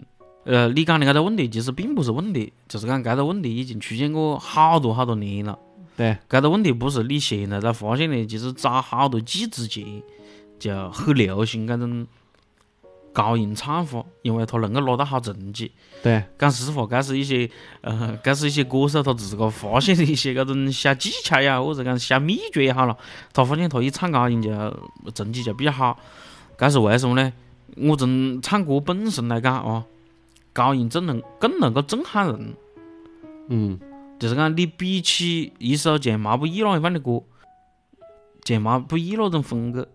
[0.48, 5.60] 呃，你讲的这个问题其实并不是问题，就是讲这个问题已经出现过好多好多年了。
[5.98, 10.02] 对，这个问题不是你现在才发现的，其实早好多季之前
[10.58, 12.08] 就很流行这种
[13.12, 15.70] 高音唱法，因为他能够拿到好成绩。
[16.02, 17.50] 对，讲实话，这是一些
[17.82, 22.96] 呃，这是一些歌手他自个发现的一些这种小技巧呀，或者讲小秘诀也好了。
[23.34, 24.50] 他发现他一唱高音就
[25.14, 26.00] 成绩就比较好，
[26.58, 27.34] 这是为什么呢？
[27.76, 29.84] 我从唱歌本身来讲啊。
[30.58, 32.56] 高音更能更能够震撼人，
[33.50, 33.80] 嗯，
[34.18, 37.22] 就是讲你比起一首像毛不易那一般的歌，
[38.44, 39.88] 像毛不易那种风格，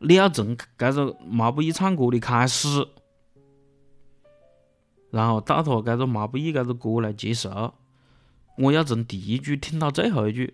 [0.00, 2.86] 你要从这个毛不易唱歌的开始，
[5.10, 7.48] 然后到他这个毛不易这个歌来结束，
[8.58, 10.52] 我要从第一句听到最后一句，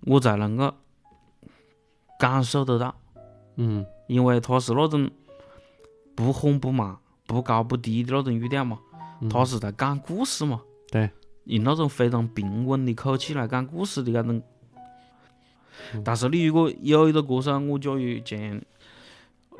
[0.00, 0.74] 我才能够
[2.18, 2.96] 感受得到，
[3.54, 3.86] 嗯。
[4.10, 5.08] 因为他是那种
[6.16, 6.98] 不慌不慢、
[7.30, 8.76] 不高不低的那种语调嘛，
[9.20, 10.60] 嗯他是在讲故事嘛，
[10.90, 11.08] 对，
[11.44, 14.42] 用那种非常平稳的口气来讲故事的那种。
[15.94, 18.60] 嗯但是你如果有一个歌手，我假如像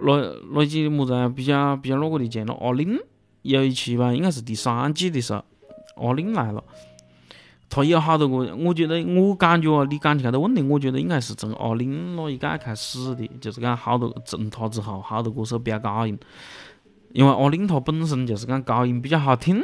[0.02, 2.98] 那那几么子啊，比较比较那个的，像那阿令
[3.42, 5.44] 有一期吧，应该是第三季的时候，
[5.94, 6.62] 阿令来了。
[7.70, 16.18] 他有好多个，我觉得我感觉啊，你讲起这个问题，我觉得应该是从阿令那一届开始的，就是讲好多从他之后，好多歌手飙高音，
[17.12, 19.62] 因为阿令他本身就是讲高音比较好听，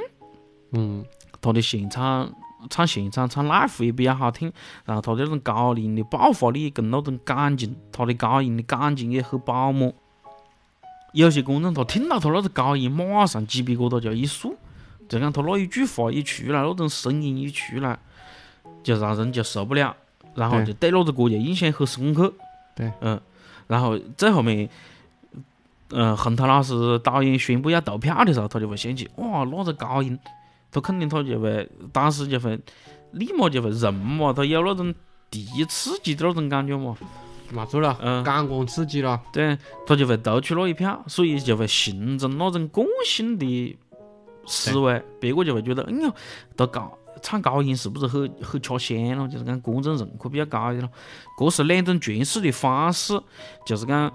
[0.72, 1.04] 嗯。
[1.38, 2.32] 他的现场
[2.70, 4.52] 唱现场唱 live 也比较好听，
[4.84, 9.92] 然后他的那种高音的爆发力跟那种感情，他的高音的感情也很饱满。
[11.12, 14.56] 有些观众他听到他那个高音，马上鸡皮疙瘩就一竖，
[15.08, 17.96] 就讲他那一句话一出来，那种声音一出来，
[18.82, 19.94] 就让人就受不了，
[20.34, 22.32] 然后就对那个歌就印象很深刻。
[22.74, 23.20] 对，嗯，
[23.68, 24.68] 然后最后面，
[25.90, 30.18] 嗯、洪涛老师导演宣布要投票的时候，他就会想起，哇，那个高音，
[30.72, 32.58] 他肯定他就会当时就会
[33.12, 34.92] 立马就会认嘛，他有那种
[35.30, 36.96] 第一刺激的那种感觉嘛，
[37.52, 39.56] 嘛错了，嗯感官刺激了，对，
[39.86, 43.78] 他就会投出那一票，所以就会形成那种惯性的
[44.44, 46.12] 思维，别个就会觉得，哎呀，
[46.56, 49.28] 他高唱高音是不是很很吃香了？
[49.28, 50.90] 就是讲观众认可比较高一点了。
[51.38, 53.20] 这是两种诠释的方式，
[53.64, 54.12] 就是讲。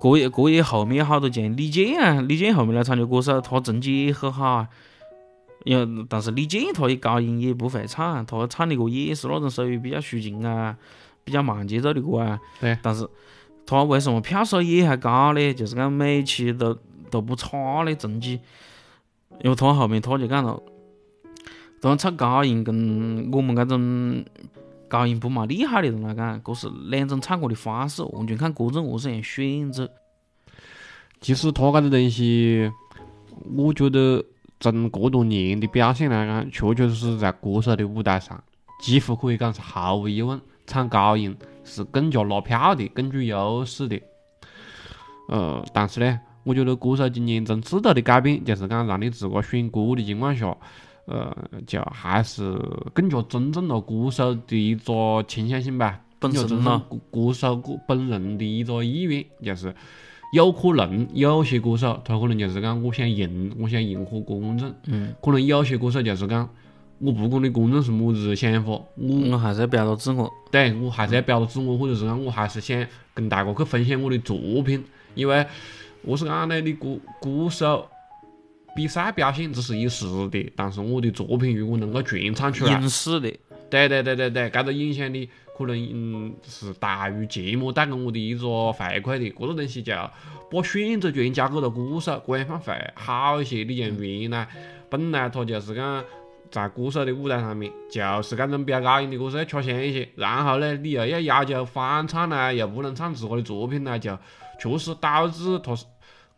[0.00, 4.68] 这也这也后面有好多像李健啊，李健后面来参加歌手，他成绩也很好啊。
[5.64, 10.76] 因为但是李健他的高音也不会唱，他唱的歌也是那种属于比较抒情啊、
[11.24, 12.38] 比较慢节奏的歌啊。
[12.60, 13.08] 对但是
[13.66, 15.54] 他为什么票数也还高呢？
[15.54, 16.78] 就是讲每期都
[17.10, 18.38] 都不差的成绩，
[19.42, 20.62] 因为他后面他就讲了，
[21.80, 24.24] 他唱高音跟我们这种
[24.88, 29.90] 高音不嘛厉害的人来讲，这是两种唱歌的方式，完全看个人何是样选择。
[31.20, 32.70] 其实他搿个东西，
[33.56, 34.24] 我觉得
[34.60, 38.42] 从这多年的表现来讲，确确实实在歌手的舞台上，
[38.80, 44.00] 几乎可以讲是毫无疑问，唱高音是更加拿票的、更具优势的。
[45.28, 50.56] 呃，但是呢，我觉得歌手今年从制度的改变，就是讲让你自个选歌的情况下，
[51.06, 51.34] 呃，
[51.66, 52.56] 就还是
[52.92, 59.74] 更加尊重了歌手的一个倾向性吧，本身咯重歌歌手个本人的一个意愿，就是
[60.32, 66.48] 有可能有些歌手他可能就是讲我想迎，我想迎合观众，嗯，可能有些歌手就是讲
[66.98, 70.32] 我不管你观众是么子想法，我我还是要表达自我。
[70.50, 72.84] 对我还是要表达自我，或者是讲我还是想
[73.14, 74.82] 跟大家去分享我的作品，
[75.14, 75.46] 因为
[76.02, 77.86] 我是讲呢，你歌歌手
[78.76, 83.32] 比赛表现只是一时的，但是我的作品如果能够传唱出来，影视的，
[83.70, 93.64] 对对对对对，搿个影响力可能嗯是大于节目带给我的一个回馈的，搿个东西就把选择权交给了歌手，这样会好一些。
[93.64, 94.46] 你像原来
[94.90, 96.04] 本来他就是讲
[96.50, 104.16] 在歌手的舞台上面，就是搿种飙高音的歌手要吃香一些，然后呢，你又要要求翻唱呢，又不能唱自个的作品呢，就
[104.60, 105.86] 确实导致他是。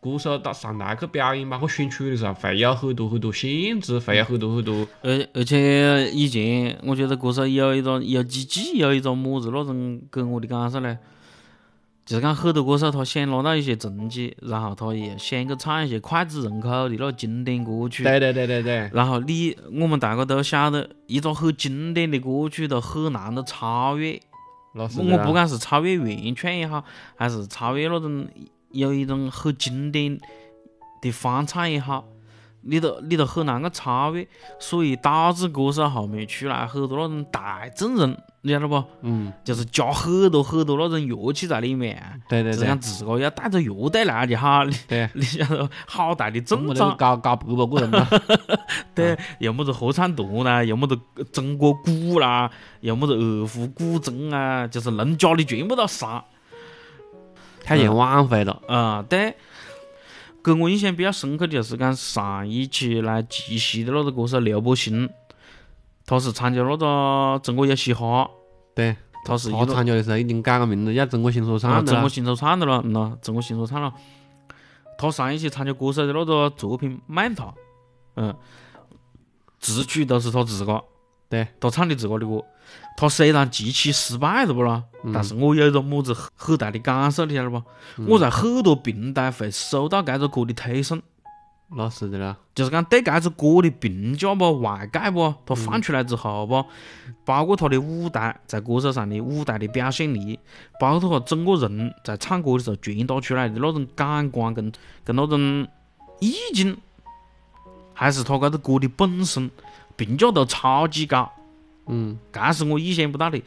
[0.01, 10.97] 歌手到上台去表演，包括选曲的时候，会有很多很多限制，会有很多很多而而且以前我觉得歌手有一种有几季有一种么子那种给我的感受呢，
[12.07, 18.05] 就是讲很多歌手他想拿到一些成绩，然后他也想去唱一些脍炙人口的那个经典歌曲。
[18.05, 24.21] 对对对对对，然后你我们大家都晓得，一个很经典的歌曲都很难的超越。
[24.75, 24.87] 我
[25.25, 26.85] 不管是超越原创也好，
[27.17, 28.29] 还是超越那种
[28.79, 30.19] 有一种很经典
[31.03, 32.05] 的翻唱也好，
[32.63, 34.27] 你都你都很难去超越，
[34.59, 38.83] 所以导致歌手后面出来很多那种大阵容，你晓得不？
[39.03, 42.59] 嗯，就是加很多很多那种乐器在里面，对对对。
[42.59, 48.07] 是讲，自个要带着乐队来就好，你对，你晓得好大的没阵得仗，搞搞伯伯个人嘛，
[48.95, 50.99] 对，又么子合唱团啦，又么子
[51.33, 52.51] 中国鼓啦，
[52.81, 56.25] 又么子二胡、古筝啊，就是能加的全部都上。
[57.69, 58.63] 太像晚会了。
[58.67, 59.35] 啊、对，
[60.43, 65.09] 给我印象比较深刻的就是讲上一期来集戏的那个歌手刘柏辛，
[66.07, 68.31] 他是参加那个中国有嘻哈，
[68.75, 68.97] 对，
[69.27, 71.93] 他是他参加的时候已经改个名字，叫中国新说啊唱的了。
[71.93, 73.93] 中国新说唱的了，嗯呐，中国新说唱了。
[74.97, 77.45] 他上一期参加歌手的那个作品《慢他》，
[78.17, 78.35] 嗯，
[79.61, 80.83] 词曲都是他自个，
[81.29, 82.45] 对，他唱的自个的歌。
[82.97, 87.63] 他虽然极其失败了不啦，嗯但是我有一个么子很很大的感受，你晓得不？
[87.97, 91.01] 嗯我在很多平台会收到这个歌的推送，
[91.69, 92.37] 那是的啦。
[92.55, 96.65] 就是讲对搿只歌的评价不、外界不，他放出来之后不，
[97.25, 100.39] 包括他的舞台在歌手上的舞台的表现力，
[100.81, 104.73] 包括他整个人在唱歌的时候传达出来的那种感官跟
[105.05, 105.67] 跟那种
[106.19, 106.77] 意境，
[107.95, 109.49] 还是他搿个歌的本身，
[109.99, 111.31] 评价都超级高。
[111.89, 113.43] 嗯，搿是我意想不到的，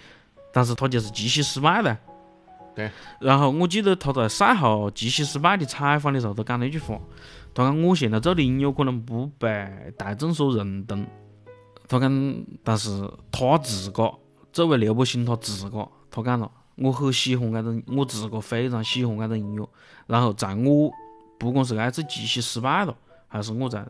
[0.53, 1.97] 但是他就是极其失败了。
[2.75, 2.91] 对。
[3.19, 6.99] 然后我记得他在赛后极其失败的采访的时候，他讲了一句话，
[7.53, 11.05] 他讲我现在做的音乐可能不被大众所认同，
[11.87, 12.89] 他讲，但是
[13.31, 14.11] 他自个
[14.51, 19.69] 作为刘伯辛他自个，他讲了，我很喜欢搿种，我自个非常喜欢搿种音乐。
[20.07, 20.91] 然后在我
[21.37, 22.95] 不管是搿次极其失败了，
[23.27, 23.85] 还是我在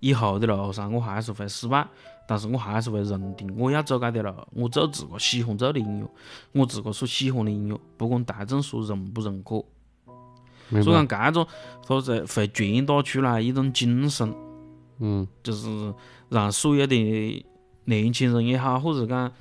[0.00, 1.86] 以后的路上我还是会失败。
[2.30, 6.06] 但是我还是会认定我要走搿条路，我做自个喜欢做的音乐，
[6.52, 9.64] 我自个所喜欢的音乐，不管大众所认不认可。
[10.82, 11.46] 所以讲搿种，
[11.86, 14.34] 它在会传达出来一种精神，
[14.98, 15.94] 嗯，就是
[16.28, 17.46] 让所有的
[17.86, 19.32] 年轻人也好，或者讲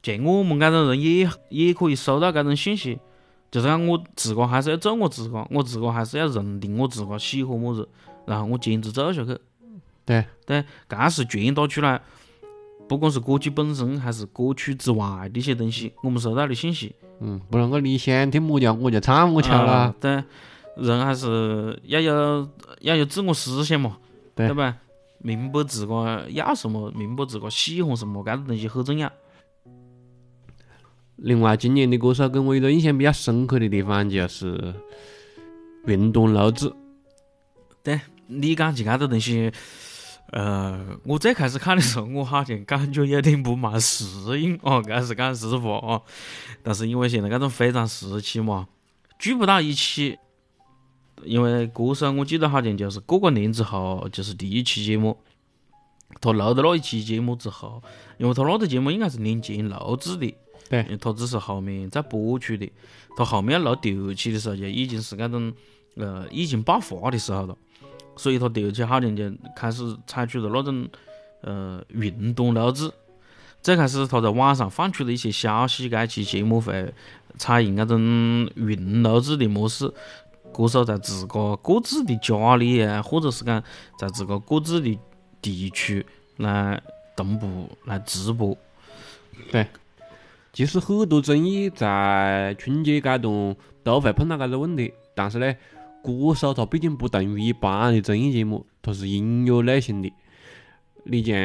[0.00, 3.00] 像我们搿种人也也可以收到搿种信息，
[3.50, 7.88] 就是讲我自个还是要做我自个，我自个还是要认定我自个喜欢么子，
[8.26, 9.36] 然后我坚持做下去。
[10.08, 12.00] 对对，搿是传达出来。
[12.88, 19.94] 不管是歌曲本身还是歌曲之外的一些东西，我们收到的信息，嗯，不能够你想听么叫我就唱么巧了。
[20.00, 20.24] 对，
[20.74, 22.48] 人还是要有
[22.80, 23.98] 要有自我思想嘛，
[24.34, 24.78] 对吧？
[25.18, 29.12] 明白自个要什么，明白自个喜欢什么，搿个东西很重要。
[31.16, 34.74] 另外，今年的歌手给我一个印象比较深刻的地方就是
[35.84, 36.74] 运动路子。
[37.82, 39.52] 对你讲起搿个东西。
[40.30, 44.04] 呃，我最开始看的时候，我好像感觉有点不蛮适
[44.40, 46.02] 应哦，搿是讲实话哦。
[46.62, 48.68] 但是因为现在搿种非常时期嘛，
[49.18, 50.18] 聚不到一起。
[51.24, 55.18] 因为歌手，我记得好像就是过个年之后，就是第一期节目，
[56.20, 57.82] 他录的那一期节目之后，
[58.18, 60.32] 因为他那个节目应该是年前录制的，
[60.70, 62.70] 对，他只是后面再播出的。
[63.16, 65.52] 他后面要录第二期的时候，就已经是搿种
[65.96, 67.58] 呃疫情爆发的时候了。
[68.18, 70.88] 所以他第二期好像就开始采取了那种
[71.40, 72.92] 呃运动录制。
[73.62, 76.92] 最开始他在网上放出了一些消息，该期节目会
[77.38, 77.98] 采用那种
[78.56, 79.92] 云录制的模式，
[80.52, 83.62] 歌手在自个各自的家里啊，或者是讲
[83.98, 84.98] 在自个各自的
[85.40, 86.04] 地区
[86.36, 86.80] 来
[87.16, 88.56] 同步来直播。
[89.50, 89.66] 对，
[90.52, 95.54] 其实很多综艺在春节阶段都会碰到搿个问题，但是呢。
[96.02, 100.12] 歌手他毕竟不同于一般的综艺节目，他是音乐类型的。
[101.04, 101.36] 你讲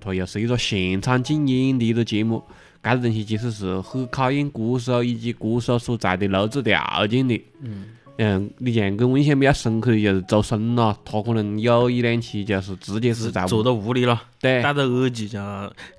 [0.00, 2.42] 他又是一个现场竞演的一个节目，
[2.82, 7.40] 搿个东西其实是很考验歌手以及歌手所在的录制条件的。
[7.60, 7.96] 嗯。
[8.22, 15.38] 嗯，你像给我印象比较深刻的就是周深了，他可能有一两期就是直接是在坐到屋里了，对，戴着耳机就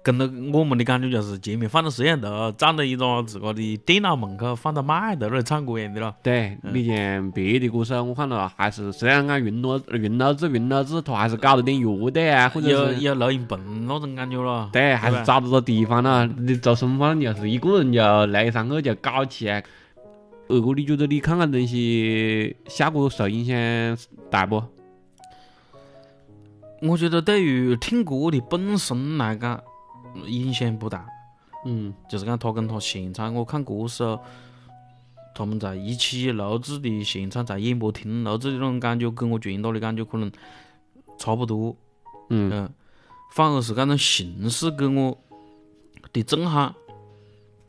[0.03, 6.13] 跟着我们的感觉就是前面放着摄像头，站在一个自个的电脑门口放着麦在那儿唱歌样的了。
[6.21, 14.69] 对，你像别的歌手，我看到还是虽然讲云录云录制云录制，他还是搞了点乐队啊，或者有有录音棚那种感觉了。
[14.71, 16.27] 对，还是找到个地方了。
[16.37, 19.63] 你周深反正就是一个人就擂上去就搞起来。
[20.51, 23.97] 二哥，你觉得你看看东西效果受影响
[24.29, 24.61] 大不？
[26.81, 29.63] 我觉得对于听歌的本身来讲，
[30.27, 31.07] 影响不大。
[31.63, 34.19] 嗯，就是讲他跟他现场我看歌手
[35.33, 40.29] 他们在一起录制的现场，在演播厅录制的那种感觉，跟我传达的感觉可能
[41.17, 41.73] 差不多。
[42.29, 42.69] 嗯，
[43.31, 45.17] 反而是搿种形式给我
[46.11, 46.75] 的震撼，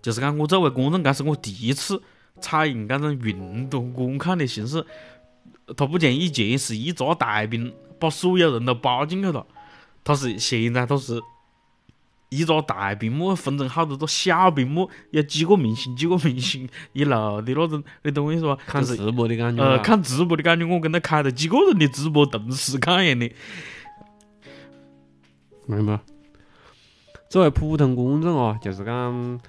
[0.03, 2.03] 就是讲我作为观众，搿是我第一次。
[2.43, 4.85] 采用搿种运动观看的形式，
[5.77, 9.47] 他不像以前是一扎大屏把所有人都包进去了，
[10.05, 11.23] 他是现在他是
[12.29, 18.59] 一扎大屏幕分成好多个小屏幕，有几个明星几个明星一路的那种，你懂我意思吧？
[18.67, 19.63] 看直播的感觉。
[19.63, 23.31] 呃，看直播的感觉，我跟他开了几个人的直播同时看一样的。
[25.67, 26.01] 明白。
[27.29, 29.41] 作为普通观众啊，就是讲。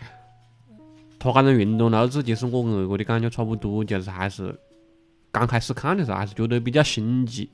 [1.24, 4.54] 他搿种运动录制，其实我跟二哥的感觉差不多，就是还是
[5.32, 7.50] 刚开始看的时候还是觉得比较新奇，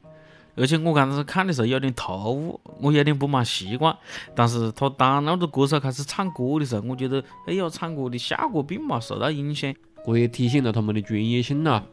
[0.55, 3.95] 而且我刚开始看的时候有点突兀，我有点不蛮习惯。
[4.34, 9.72] 但是他当那个歌手开始唱歌的时候，我觉得哎呀，唱歌的效果并没受到影响，
[10.03, 11.86] 这也体现了他们的专业性了。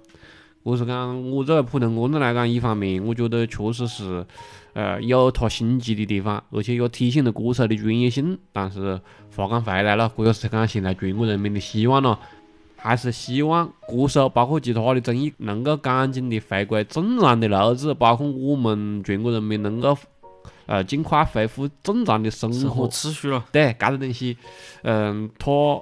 [0.66, 4.26] 我是讲，我作为普通观众来讲，一方面我觉得确实是，
[4.72, 8.36] 呃，有他新奇的地方，而且也体现了歌手的专业性。
[8.52, 9.00] 但是
[9.36, 12.18] 话讲回来了，这也是讲现在全国人民的希望了，
[12.74, 19.96] 还是希望歌手包括其他的综艺能够赶紧的回归正常的路子，包括我们全国人民能够
[20.66, 22.88] 呃尽快恢复正常的生生活活。
[22.88, 23.44] 秩序了。
[23.52, 24.36] 对，搿个东西，
[24.82, 25.80] 嗯，它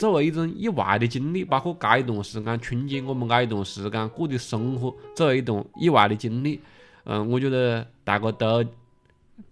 [0.00, 6.58] 作为一种意外的经历，包括搿一段时间春节我们搿一段时间过的生活，作为一段意外的经历，
[7.04, 8.64] 嗯，我觉得大家都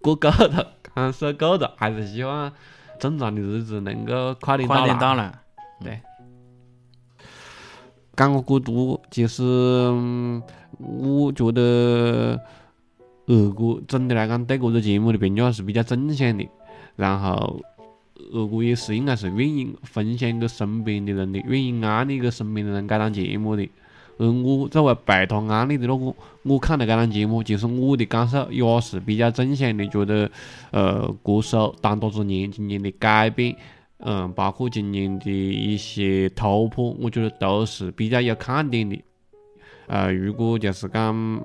[0.01, 2.51] 过够了，感受够了，还是希望
[2.99, 4.89] 正常的日子能够快点快到来。
[4.89, 6.03] 点到来。
[8.17, 10.43] 讲个过多，其实嗯
[10.79, 12.41] 我觉得
[13.27, 16.49] 二哥总的来讲对这个节目的评价是比较正向的，
[16.97, 17.61] 然后
[18.33, 23.69] 二哥也是应该是愿意分享给身边的人的，愿意安利给身边的人这档节目的。
[24.19, 30.31] 而我作为被他安利的那个，我看了这档节目，其实我的感受也是比较正向的，觉得
[30.73, 33.55] 呃歌手当打之年今年的改变。
[34.01, 39.01] 嗯，包括今年的一些突破，我觉得都是比较有看点的。
[39.89, 41.45] 呃，如果就是讲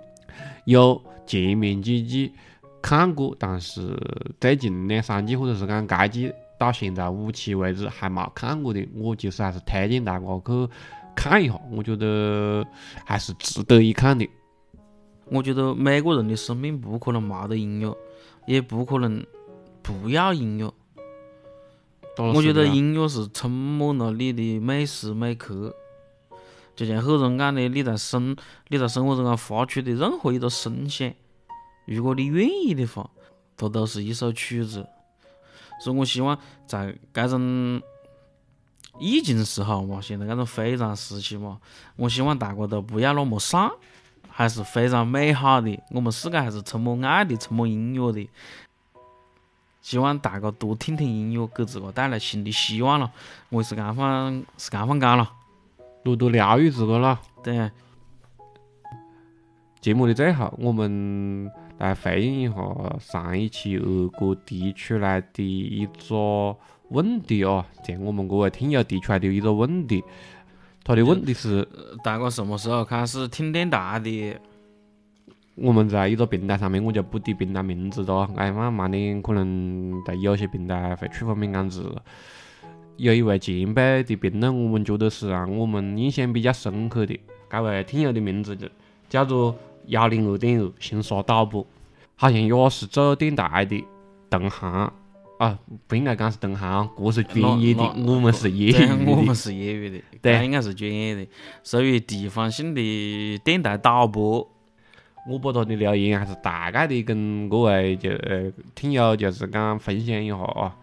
[0.65, 2.32] 有前面几季
[2.80, 3.97] 看过，但是
[4.39, 6.32] 最近两三季或者是讲该季
[6.64, 10.70] 到现在五期为止还没看过的，我其实还是推荐大家去
[11.14, 12.66] 看一下，我觉得
[13.05, 14.26] 还是值得一看的。
[15.26, 17.93] 我觉得每个人的生命不可能没得音乐，
[18.47, 19.26] 也不可能
[19.82, 20.74] 不要音乐。
[22.18, 25.76] 我觉得音乐是充满了你的每时每刻，
[26.78, 28.34] 就像很多人讲的，你在生
[28.70, 31.11] 你在生活中间发出的任何一个声响，
[31.86, 33.09] 如果你愿意的话，
[33.57, 34.88] 它都是一首曲子。
[35.80, 37.82] 所以我希望在这种
[38.99, 41.59] 疫情时候嘛，现在这种非常时期嘛，
[41.95, 43.71] 我希望大家都不要那么丧，
[44.30, 45.80] 还是非常美好的。
[45.89, 48.30] 我们世界还是充满爱的，充满音乐的。
[49.82, 53.11] 希望大家多听听音乐，给自个带来新的希望了。
[53.49, 55.30] 我是刚放是刚放讲了，
[56.03, 57.19] 多多疗愈自个了。
[57.43, 57.69] 对，
[59.82, 61.51] 节目的最后，我们
[61.84, 62.56] 来回应一下
[62.98, 66.56] 上一期二哥提出来的一个
[66.88, 70.02] 问题哦，像我们各位听友提出来的一个问题，
[70.82, 74.34] 他的问题是呃大家什么时候开始听电台的？
[75.56, 81.94] 我们在一个平台上面，我就不提平台名字了，哎嘛慢点可能在有些平台会触发敏感字。
[82.96, 87.20] 有一位前辈的评论，我们觉得是让我们印象比较深刻的。
[87.52, 88.70] 这位听友的名字就
[89.10, 89.54] 叫做
[89.88, 91.66] 幺零二点二新沙导播，
[92.16, 93.84] 好像也是做电台的
[94.30, 94.91] 同行
[95.39, 95.57] 啊，
[95.88, 98.97] 不应该讲是同行，这是专业的，我们是业，余的。
[99.05, 101.28] 我们是业余的，对应该是专业的，
[101.64, 104.47] 属于地方性的电台导播。
[105.26, 110.76] 我把他的留言还是大概的跟各位就呃听友就是讲分享一下啊，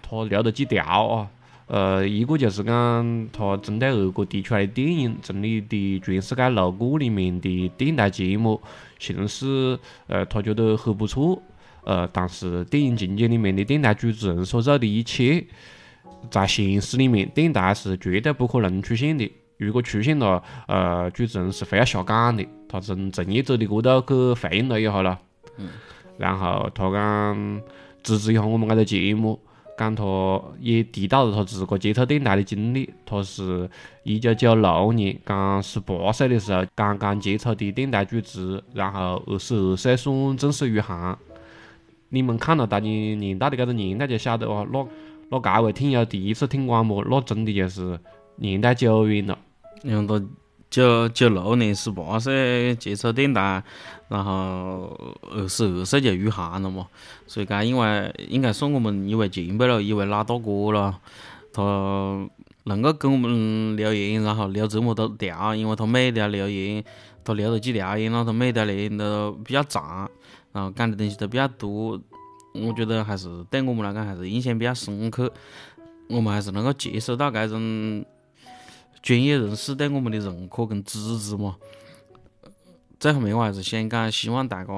[0.00, 1.28] 他留了几条啊，
[1.72, 8.60] 呃，一个就是讲他针对二哥提出来的电影成立的全世界路过里面的电台节目
[8.98, 11.40] 形式，呃，他觉得很不错，
[11.84, 14.44] 呃，但是电影情节里面的电台主持人。
[14.44, 15.46] 所做的一切，
[16.28, 19.30] 在现实里面电台是绝对不可能出现的。
[19.56, 22.44] 如果出现了，呃，主持人是非要下岗的。
[22.68, 25.16] 他从从业者的角度去回应了一下了，
[26.18, 27.62] 然后他讲
[28.02, 29.38] 支持一下我们这个节目，
[29.80, 30.04] 讲他
[30.58, 32.92] 也提到了他自个接触电台的经历。
[33.06, 33.66] 他是
[34.02, 41.18] 一九九六年刚十八岁的时候刚刚接触的电台主持，然后二十二岁算正式入行。
[42.10, 44.86] 你们看了他的年代的这个年代就晓得哦，那
[45.30, 47.98] 那这位听友第一次听广播，那真的就是
[48.36, 49.38] 年代久远了。
[49.82, 50.26] 然后他
[50.70, 53.62] 九九六年十八岁接触电台，
[54.08, 54.96] 然后
[55.32, 56.86] 二十二岁就入行了嘛，
[57.26, 60.98] 所以讲因为应该算我们一位前辈了，一位老大哥了。
[61.52, 61.60] 他
[62.64, 66.84] 能够给我们留言，然后留这么多条，因为他每条留言
[67.24, 70.08] 他留了几条言了，他每条留言都比较长，
[70.52, 72.00] 然后讲的东西都比较多，
[72.54, 75.32] 我觉得还是对我们来讲还是印象比较深刻。
[76.08, 78.04] 我们还是能够接受到这种
[79.02, 81.56] 专业人士对我们的认可跟支持嘛。
[82.98, 84.72] 最后面我还是想讲，希望大家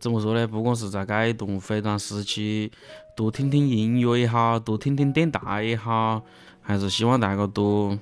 [0.00, 0.46] 怎么说呢？
[0.46, 2.72] 不管是在这一段非常时期，
[3.14, 6.22] 多听听音乐也好，多听听电台也好，
[6.62, 7.96] 还是希望大家多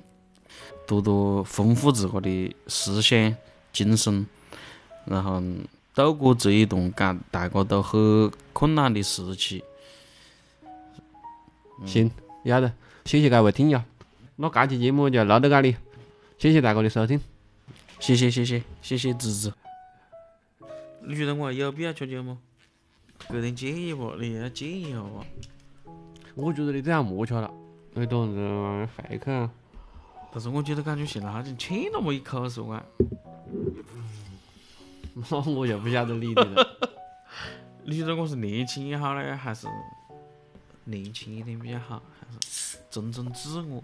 [0.87, 3.37] 多多丰富自个的思想、
[3.73, 4.27] 精神，
[5.05, 5.43] 然后
[5.95, 9.63] 度过这一段感大家都很困难的时期。
[11.85, 12.11] 行，
[12.45, 12.73] 要得，
[13.05, 13.83] 谢谢各位听友，
[14.41, 15.75] 那这期节目就录到这里，
[16.39, 17.21] 谢谢大哥的收听，
[17.99, 19.53] 谢谢谢谢谢谢支持。
[21.03, 22.39] 你觉得我还有必要吃酒吗？
[23.29, 24.15] 给点建议不？
[24.15, 25.27] 你要建议一下我。
[26.37, 27.53] 我觉得你这样莫吃了，
[27.95, 29.03] 你懂不？
[29.03, 29.25] 回去。
[30.31, 32.85] 但是我觉得感觉现在好像欠那么一口是吧。
[35.15, 36.79] 那 我就不晓得你的了。
[37.83, 39.67] 你觉得我是年轻也好嘞，还是
[40.85, 42.01] 年轻一点比较好？
[42.21, 43.83] 还是尊重自我？